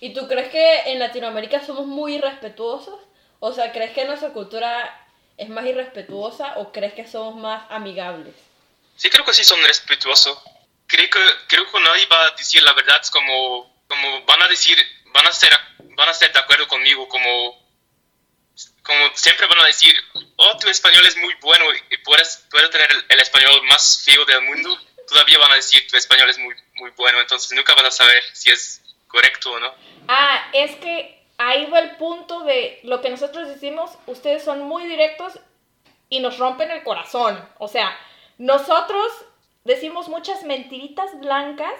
[0.00, 3.00] ¿Y tú crees que en Latinoamérica somos muy irrespetuosos?
[3.40, 8.34] O sea, ¿crees que nuestra cultura es más irrespetuosa o crees que somos más amigables?
[8.96, 10.38] Sí, creo que sí son respetuosos.
[10.86, 14.76] Creo que, creo que nadie va a decir la verdad, como, como van a decir,
[15.12, 15.50] van a ser,
[15.96, 17.68] van a estar de acuerdo conmigo, como,
[18.82, 19.94] como siempre van a decir,
[20.36, 24.24] oh, tu español es muy bueno y puedes, puedes tener el, el español más feo
[24.24, 27.84] del mundo, todavía van a decir, tu español es muy, muy bueno, entonces nunca vas
[27.84, 29.72] a saber si es correcto o no.
[30.06, 34.84] Ah, es que ahí va el punto de lo que nosotros decimos, ustedes son muy
[34.84, 35.40] directos
[36.08, 37.42] y nos rompen el corazón.
[37.58, 37.96] O sea,
[38.38, 39.12] nosotros
[39.64, 41.74] decimos muchas mentiritas blancas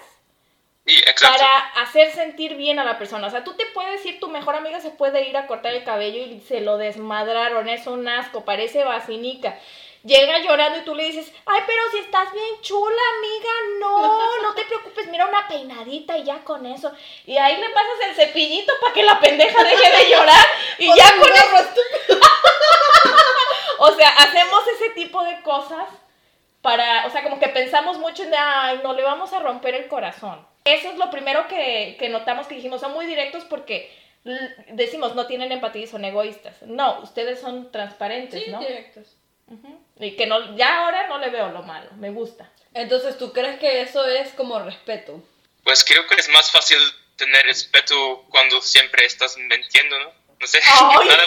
[1.21, 3.27] para hacer sentir bien a la persona.
[3.27, 5.83] O sea, tú te puedes ir, tu mejor amiga se puede ir a cortar el
[5.83, 9.59] cabello y se lo desmadraron, es un asco, parece vacinica.
[10.03, 14.53] Llega llorando y tú le dices, ay, pero si estás bien chula, amiga, no, no
[14.55, 16.91] te preocupes, mira una peinadita y ya con eso.
[17.25, 20.45] Y ahí le pasas el cepillito para que la pendeja deje de llorar
[20.77, 21.81] y ya con eso.
[23.81, 25.87] O sea, hacemos ese tipo de cosas
[26.61, 29.87] para, o sea, como que pensamos mucho en, ay, no le vamos a romper el
[29.87, 30.45] corazón.
[30.65, 33.89] Eso es lo primero que, que notamos que dijimos, son muy directos porque
[34.67, 36.61] decimos, no tienen empatía y son egoístas.
[36.63, 38.59] No, ustedes son transparentes, Sí, ¿no?
[38.59, 39.15] directos.
[39.47, 39.79] Ujú.
[39.99, 42.49] Y que no, ya ahora no le veo lo malo, me gusta.
[42.73, 45.21] Entonces, ¿tú crees que eso es como respeto?
[45.63, 46.77] Pues creo que es más fácil
[47.17, 50.13] tener respeto cuando siempre estás mintiendo, ¿no?
[50.39, 51.07] No sé, Ay.
[51.07, 51.23] nada,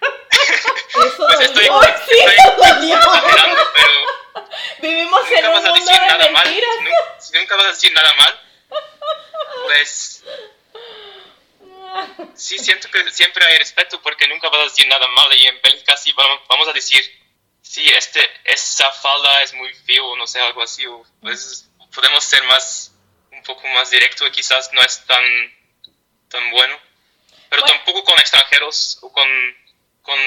[1.06, 1.82] Eso pues estoy, dolió.
[2.08, 4.48] sí, estoy exagerando, pero
[4.80, 6.44] Vivimos en un mundo de nada mal.
[6.46, 6.74] mentiras.
[6.76, 8.40] Si nunca, si nunca vas a decir nada mal,
[9.64, 10.24] pues
[12.34, 15.60] sí, siento que siempre hay respeto porque nunca vas a decir nada mal y en
[15.60, 17.02] Bélgica sí vamos, vamos a decir,
[17.68, 22.42] sí, este, esa falda es muy feo, no sé, algo así, o pues podemos ser
[22.44, 22.92] más,
[23.32, 25.24] un poco más directo y quizás no es tan,
[26.28, 26.78] tan bueno.
[27.50, 27.76] Pero Bueno.
[27.76, 29.28] tampoco con extranjeros o con,
[30.02, 30.18] con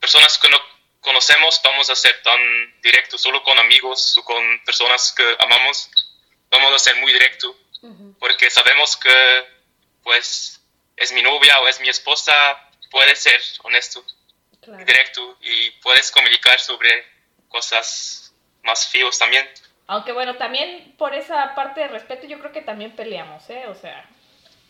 [0.00, 0.58] personas que no
[1.00, 5.90] conocemos vamos a ser tan directos, solo con amigos o con personas que amamos
[6.50, 7.54] vamos a ser muy directos
[8.18, 9.46] porque sabemos que
[10.02, 10.60] pues
[10.96, 12.32] es mi novia o es mi esposa,
[12.90, 14.04] puede ser honesto,
[14.64, 14.84] Claro.
[14.84, 16.88] directo y puedes comunicar sobre
[17.48, 19.48] cosas más feos también.
[19.86, 23.66] Aunque bueno, también por esa parte de respeto yo creo que también peleamos, ¿eh?
[23.68, 24.08] O sea,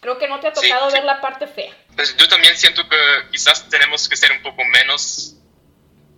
[0.00, 0.96] creo que no te ha Sí, tocado sí.
[0.96, 1.72] ver la parte fea.
[1.94, 2.96] Pues yo también siento que
[3.30, 5.36] quizás tenemos que ser un poco menos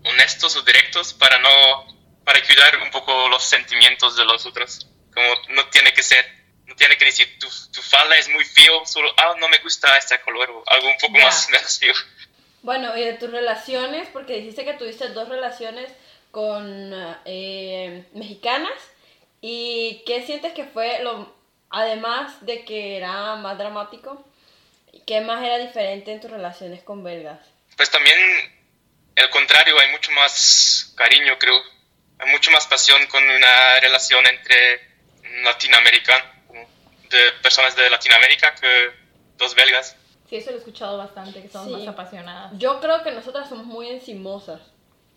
[0.04, 4.86] honestos o directos para no para cuidar un poco los sentimientos de los otros.
[5.14, 6.24] Como no tiene que ser,
[6.64, 9.96] no tiene que decir tu, tu falda es muy feo, solo ah no me gusta
[9.96, 11.24] este color o algo un poco Ya.
[11.26, 11.94] más, más feo.
[12.66, 15.88] Bueno, y de tus relaciones, porque dijiste que tuviste dos relaciones
[16.33, 16.92] con
[17.24, 18.72] eh, mexicanas,
[19.40, 21.33] ¿y qué sientes que fue lo,
[21.70, 24.26] además de que era más dramático,
[25.07, 27.38] qué más era diferente en tus relaciones con belgas?
[27.76, 28.18] Pues también
[29.14, 31.62] el contrario, hay mucho más cariño, creo.
[32.18, 34.81] Hay mucho más pasión con una relación entre
[35.44, 36.26] latinoamericanos,
[37.11, 38.90] de personas de Latinoamérica que
[39.37, 39.94] dos belgas.
[40.28, 41.72] Sí, eso lo he escuchado bastante, que somos Sí.
[41.74, 42.52] más apasionadas.
[42.58, 44.60] Yo creo que nosotras somos muy encimosas,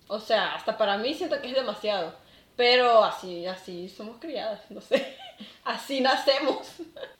[0.07, 2.15] o sea, hasta para mí siento que es demasiado,
[2.55, 5.17] pero así, así somos criadas, no sé,
[5.63, 6.67] así nacemos.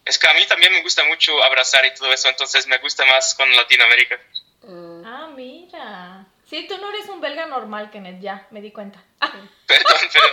[0.06, 3.06] Es que a mí también me gusta mucho abrazar y todo eso, entonces me gusta
[3.06, 4.18] más con Latinoamérica.
[4.64, 5.02] Mm.
[5.06, 6.19] Ah, mira.
[6.50, 9.04] Sí, tú no eres un belga normal, Kenneth, ya, me di cuenta.
[9.20, 9.50] Perdón,
[10.12, 10.26] pero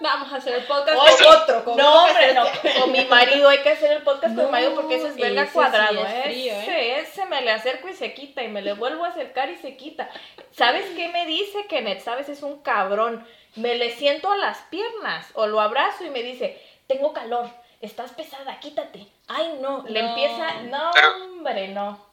[0.00, 2.44] Vamos a hacer el podcast Oye, con otro, con no, hombre, no.
[2.80, 5.42] Con mi marido hay que hacer el podcast con mi marido porque ese es belga
[5.42, 6.06] ese sí cuadrado.
[6.06, 6.60] es frío, ¿eh?
[6.60, 9.56] ese, ese me le acerco y se quita y me le vuelvo a acercar y
[9.56, 10.08] se quita.
[10.52, 12.02] ¿Sabes qué me dice Kenneth?
[12.02, 12.28] ¿Sabes?
[12.28, 13.26] Es un cabrón.
[13.56, 17.50] Me le siento a las piernas o lo abrazo y me dice, tengo calor,
[17.80, 19.06] estás pesada, quítate.
[19.26, 19.84] Ay, no.
[19.88, 20.90] Le empieza, no,
[21.24, 22.05] hombre, no.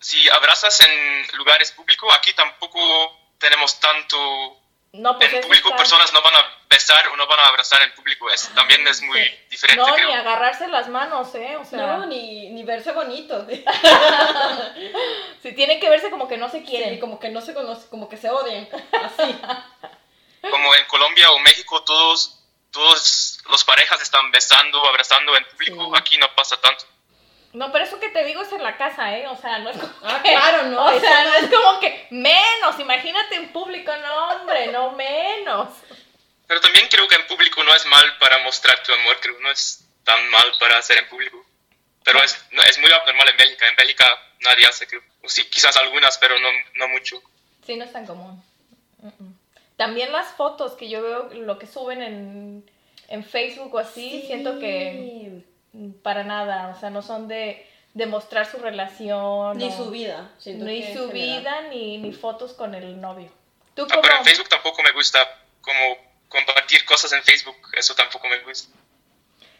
[0.00, 4.60] Si abrazas en lugares públicos, aquí tampoco tenemos tanto...
[4.92, 7.82] No, pues En público está- personas no van a besar o no van a abrazar
[7.82, 9.30] en público, es, también es muy Sí.
[9.50, 10.08] diferente, No, creo.
[10.08, 11.56] ni agarrarse las manos, ¿eh?
[11.58, 13.46] O sea, No, ni, ni verse bonito.
[15.42, 16.94] si tienen que verse como que no se quieren.
[16.94, 18.68] Sí, como que no se conocen, como que se odian.
[18.92, 19.38] Así.
[20.50, 22.34] como en Colombia o México todos
[22.70, 25.92] todos los parejas están besando, abrazando en público, Sí.
[26.00, 26.84] aquí no pasa tanto.
[27.54, 29.26] No, pero eso que te digo es en la casa, ¿eh?
[29.26, 31.34] O sea, no es como Ah, que- claro, no, O sea, no.
[31.34, 35.68] es como que menos, imagínate en público, no, hombre, no menos.
[36.46, 39.50] Pero también creo que en público no es mal para mostrar tu amor, creo, no
[39.50, 41.44] es tan mal para hacer en público.
[42.04, 44.06] Pero es, no, es muy abnormal en Bélgica, en Bélgica
[44.40, 45.02] nadie hace, creo.
[45.22, 47.20] O sí, quizás algunas, pero no, no mucho.
[47.66, 48.42] Sí, no es tan común.
[49.76, 52.70] También las fotos que yo veo, lo que suben en,
[53.08, 55.42] en Facebook o así, siento que
[56.02, 59.58] para nada, o sea, no son de, de mostrar su relación.
[59.58, 60.30] Ni o- su vida.
[60.44, 61.12] Ni su general.
[61.12, 63.30] vida, ni, ni fotos con el novio.
[63.74, 64.24] ¿Tú Ah, pero en?
[64.24, 65.18] Facebook tampoco me gusta
[65.60, 65.78] como
[66.28, 68.76] compartir cosas en Facebook, eso tampoco me gusta.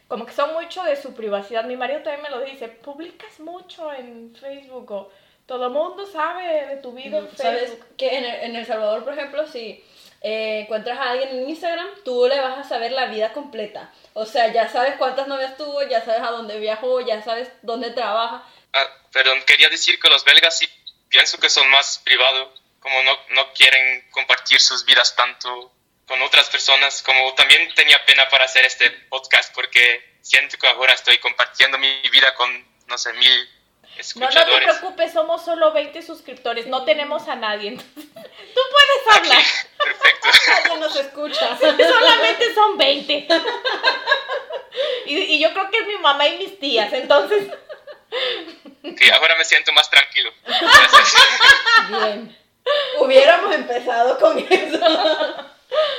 [0.07, 1.63] Como que son mucho de su privacidad.
[1.65, 5.11] Mi marido también me lo dice, publicas mucho en Facebook o
[5.45, 7.85] todo el mundo sabe de tu vida en ¿Sabes Facebook.
[7.97, 9.83] que en el, en El Salvador, por ejemplo, si
[10.21, 13.91] eh, encuentras a alguien en Instagram, tú le vas a saber la vida completa?
[14.13, 17.91] O sea, ya sabes cuántas novias tuvo, ya sabes a dónde viajó, ya sabes dónde
[17.91, 18.43] trabaja.
[18.73, 20.67] Ah, perdón, quería decir que los belgas sí
[21.09, 22.49] pienso que son más privados,
[22.79, 25.71] como no, no quieren compartir sus vidas tanto
[26.07, 30.93] con otras personas, como también tenía pena para hacer este podcast porque siento que ahora
[30.93, 33.49] estoy compartiendo mi vida con, no sé, mil
[34.15, 37.69] No, no te preocupes, somos solo 20 suscriptores, no tenemos a nadie.
[37.69, 39.43] entonces, Tú puedes hablar,
[39.83, 40.27] Perfecto.
[40.63, 41.57] Nadie nos escucha.
[41.59, 43.27] solamente son 20.
[45.05, 47.47] Y, y yo creo que es mi mamá y mis tías, entonces...
[48.97, 50.31] Que ahora me siento más tranquilo.
[50.45, 51.13] Gracias.
[51.89, 52.37] Bien.
[52.99, 54.79] Hubiéramos empezado con eso.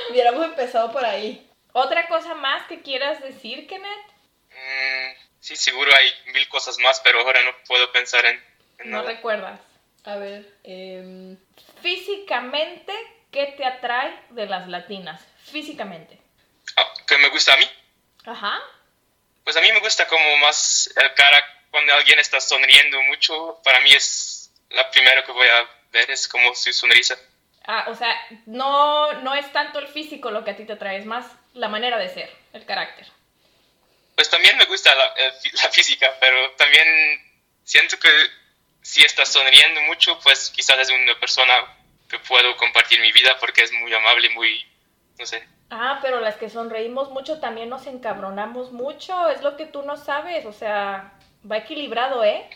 [0.09, 1.47] Hubiéramos empezado por ahí.
[1.73, 4.07] ¿Otra cosa más que quieras decir, Kenneth?
[4.49, 8.41] Mm, sí, seguro hay mil cosas más, pero ahora no puedo pensar en,
[8.79, 9.59] en No recuerdas.
[10.05, 11.37] A ver, em,
[11.81, 12.93] Físicamente,
[13.31, 15.21] ¿qué te atrae de las latinas?
[15.43, 16.17] Físicamente.
[16.77, 17.69] Ah, ¿Qué me gusta a mí?
[18.25, 18.59] Ajá.
[19.43, 23.59] Pues a mí me gusta como más el cara cuando alguien está sonriendo mucho.
[23.63, 27.17] Para mí es la primera que voy a ver, es como su sonrisa.
[27.65, 28.15] Ah, o sea,
[28.45, 31.67] no, no es tanto el físico lo que a ti te atrae, es más la
[31.67, 33.07] manera de ser, el carácter.
[34.21, 36.85] Pues también me gusta la, fí- la física, pero también
[37.63, 38.07] siento que
[38.83, 41.53] si está sonriendo mucho, pues quizás es una persona
[42.07, 44.63] que puedo compartir mi vida porque es muy amable, muy,
[45.17, 45.43] no sé.
[45.71, 49.97] Ah, pero las que sonreímos mucho también nos encabronamos mucho, es lo que tú no
[49.97, 51.13] sabes, o sea,
[51.51, 52.47] va equilibrado, ¿eh?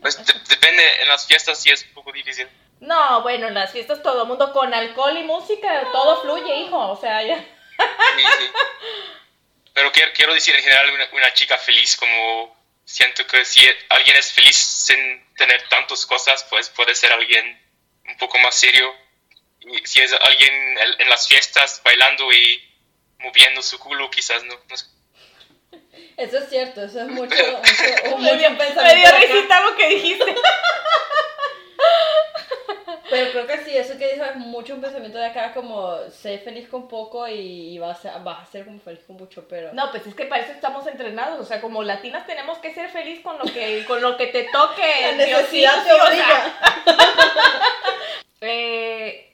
[0.00, 2.48] Pues de- depende, en las fiestas sí es un poco difícil.
[2.80, 6.76] No, bueno, en las fiestas todo el mundo con alcohol y música, todo fluye, hijo,
[6.90, 7.36] o sea, ya.
[7.38, 8.50] Sí, sí.
[9.74, 14.16] Pero quiero, quiero decir en general una, una chica feliz, como siento que si alguien
[14.16, 17.60] es feliz sin tener tantas cosas, pues puede ser alguien
[18.06, 18.94] un poco más serio.
[19.60, 22.72] Y si es alguien en, en las fiestas bailando y
[23.22, 24.58] moviendo su culo, quizás no.
[24.68, 24.86] no sé.
[26.16, 29.88] eso es cierto, eso es mucho, mucho, un Me dio, me dio risita lo que
[29.88, 30.34] dijiste.
[33.12, 36.38] Pero creo que sí, eso que dijo es mucho un pensamiento de acá, como sé
[36.38, 39.70] feliz con poco y vas a, vas a ser como feliz con mucho, pero...
[39.74, 42.88] No, pues es que para eso estamos entrenados, o sea, como latinas tenemos que ser
[42.88, 45.02] feliz con lo que, con lo que te toque.
[45.02, 46.54] La necesidad te obliga.
[48.44, 49.32] Eh,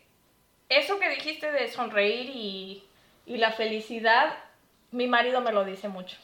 [0.68, 2.84] eso que dijiste de sonreír y,
[3.24, 4.36] y la felicidad,
[4.90, 6.18] mi marido me lo dice mucho.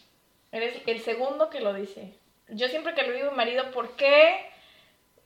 [0.53, 2.13] Eres el segundo que lo dice.
[2.49, 4.51] Yo siempre que le digo a mi marido, ¿por qué,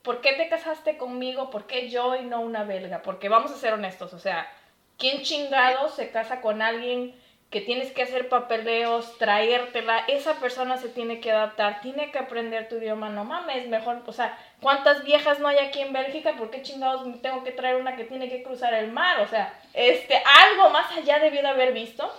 [0.09, 1.51] ¿por qué te casaste conmigo?
[1.51, 3.03] ¿Por qué yo y no una belga?
[3.03, 4.51] Porque vamos a ser honestos, o sea,
[4.97, 7.15] ¿quién chingado se casa con alguien
[7.51, 9.99] que tienes que hacer papeleos, traértela?
[10.09, 14.13] Esa persona se tiene que adaptar, tiene que aprender tu idioma, no mames, mejor, o
[14.15, 16.37] sea, ¿cuántas viejas no hay aquí en Bélgica?
[16.39, 19.21] ¿Por qué chingados tengo que traer una que tiene que cruzar el mar?
[19.21, 22.11] O sea, este, algo más allá debió de haber visto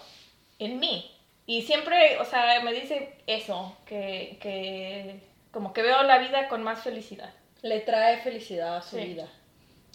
[0.60, 1.12] en mí.
[1.48, 5.22] Y siempre, o sea, me dice eso, que, que
[5.52, 7.34] como que veo la vida con más felicidad.
[7.62, 9.04] Le trae felicidad a su Sí.
[9.06, 9.28] vida.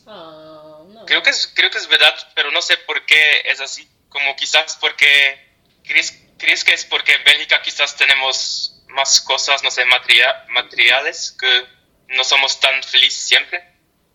[0.06, 1.06] Ah, no.
[1.06, 3.88] Creo que, es, creo que es verdad, pero no sé por qué es así.
[4.08, 5.42] Como quizás porque...
[5.82, 11.36] ¿Crees, crees que es porque en Bélgica quizás tenemos más cosas, no sé, materia- materiales,
[11.38, 11.66] que
[12.08, 13.62] no somos tan felices siempre?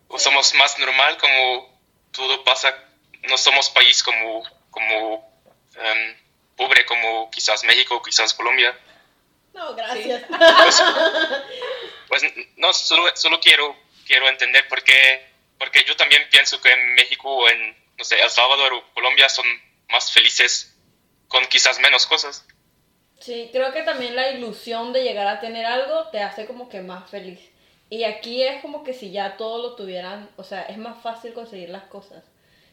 [0.08, 1.80] ¿O somos más normal como
[2.12, 2.74] todo pasa?
[3.28, 5.42] No somos país como, como
[5.76, 6.16] em,
[6.56, 8.76] pobre como quizás México, quizás Colombia.
[9.54, 10.22] No, gracias.
[12.10, 12.24] Pues
[12.56, 15.24] no, solo, solo quiero, quiero entender por qué,
[15.56, 19.28] porque yo también pienso que en México o en, no sé, El Salvador o Colombia
[19.28, 19.46] son
[19.88, 20.76] más felices
[21.28, 22.44] con quizás menos cosas.
[23.20, 26.80] Sí, creo que también la ilusión de llegar a tener algo te hace como que
[26.80, 27.38] más feliz.
[27.90, 31.32] Y aquí es como que si ya todo lo tuvieran, o sea, es más fácil
[31.32, 32.24] conseguir las cosas.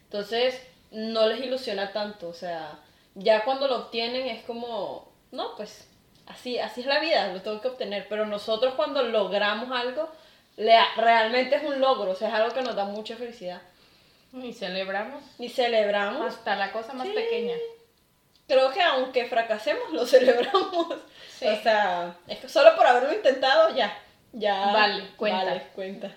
[0.05, 0.59] Entonces,
[0.89, 2.79] no les ilusiona tanto, o sea,
[3.13, 5.88] ya cuando lo obtienen es como, no, pues
[6.28, 8.07] así, así es la vida, lo tengo que obtener.
[8.09, 10.11] Pero nosotros cuando logramos algo,
[10.57, 13.61] le- realmente es un logro, o sea, es algo que nos da mucha felicidad.
[14.34, 16.34] Y celebramos Y celebramos.
[16.34, 17.13] hasta la cosa más Sí.
[17.13, 17.55] pequeña.
[18.47, 20.95] Creo que aunque fracasemos, lo celebramos.
[21.38, 21.47] Sí.
[21.47, 23.97] O sea, es que solo por haberlo intentado, ya.
[24.34, 24.71] Ya.
[24.73, 25.43] Vale, cuenta.
[25.45, 26.11] Vale, cuenta.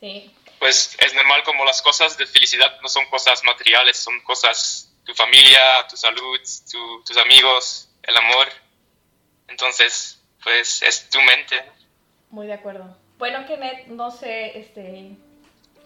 [0.00, 0.34] Sí.
[0.58, 5.14] Pues es normal como las cosas de felicidad no son cosas materiales, son cosas tu
[5.14, 6.40] familia, tu salud,
[6.70, 8.48] tu- tus amigos, el amor.
[9.48, 11.56] Entonces, pues es tu mente.
[12.30, 12.96] Muy de acuerdo.
[13.18, 15.16] Bueno, Kenneth, no sé, este.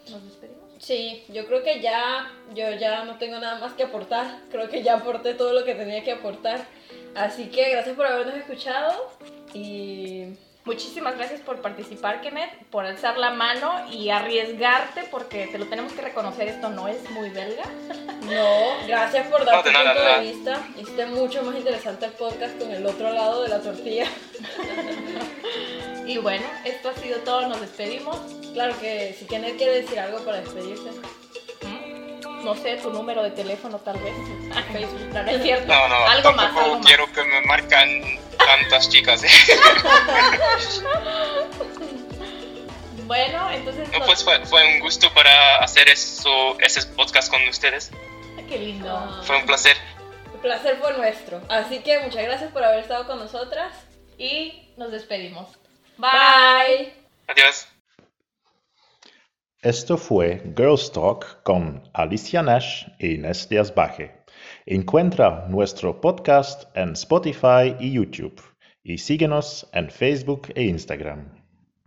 [0.08, 0.68] ¿Nos despedimos?
[0.78, 4.40] Sí, yo creo que ya, yo ya no tengo nada más que aportar.
[4.50, 6.66] Creo que ya aporté todo lo que tenía que aportar.
[7.14, 9.12] Así que gracias por habernos escuchado
[9.52, 10.36] y
[10.68, 15.94] Muchísimas gracias por participar, Kenneth, por alzar la mano y arriesgarte, porque te lo tenemos
[15.94, 17.64] que reconocer, esto no es muy belga.
[18.24, 20.60] no, gracias por dar No, tu de nada, punto de vista.
[20.78, 24.08] Hiciste mucho más interesante el podcast con el otro lado de la tortilla.
[26.06, 28.18] Y bueno, esto ha sido todo, nos despedimos.
[28.52, 30.90] Claro que si Kenneth quiere decir algo para despedirse.
[32.44, 34.14] No sé, tu número de teléfono tal vez.
[34.72, 35.66] Facebook, no, no es cierto.
[35.66, 36.52] No, no, algo más,
[36.86, 37.88] quiero que me marcan
[38.38, 39.24] tantas chicas.
[39.24, 39.28] ¿eh?
[43.08, 43.88] Bueno, entonces...
[43.90, 47.90] No, pues fue, fue un gusto para hacer eso, ese podcast con ustedes.
[48.48, 48.90] Qué lindo.
[48.90, 49.22] Ah.
[49.24, 49.76] Fue un placer.
[50.34, 51.40] El placer fue nuestro.
[51.48, 53.72] Así que muchas gracias por haber estado con nosotras.
[54.18, 55.48] Y nos despedimos.
[55.96, 56.92] Bye.
[57.28, 57.68] Adiós.
[59.62, 64.12] Esto fue Girls Talk con Alicia Nash e Inés Díaz Baje.
[64.66, 68.40] Encuentra nuestro podcast en Spotify y YouTube
[68.84, 71.37] y síguenos en Facebook e Instagram.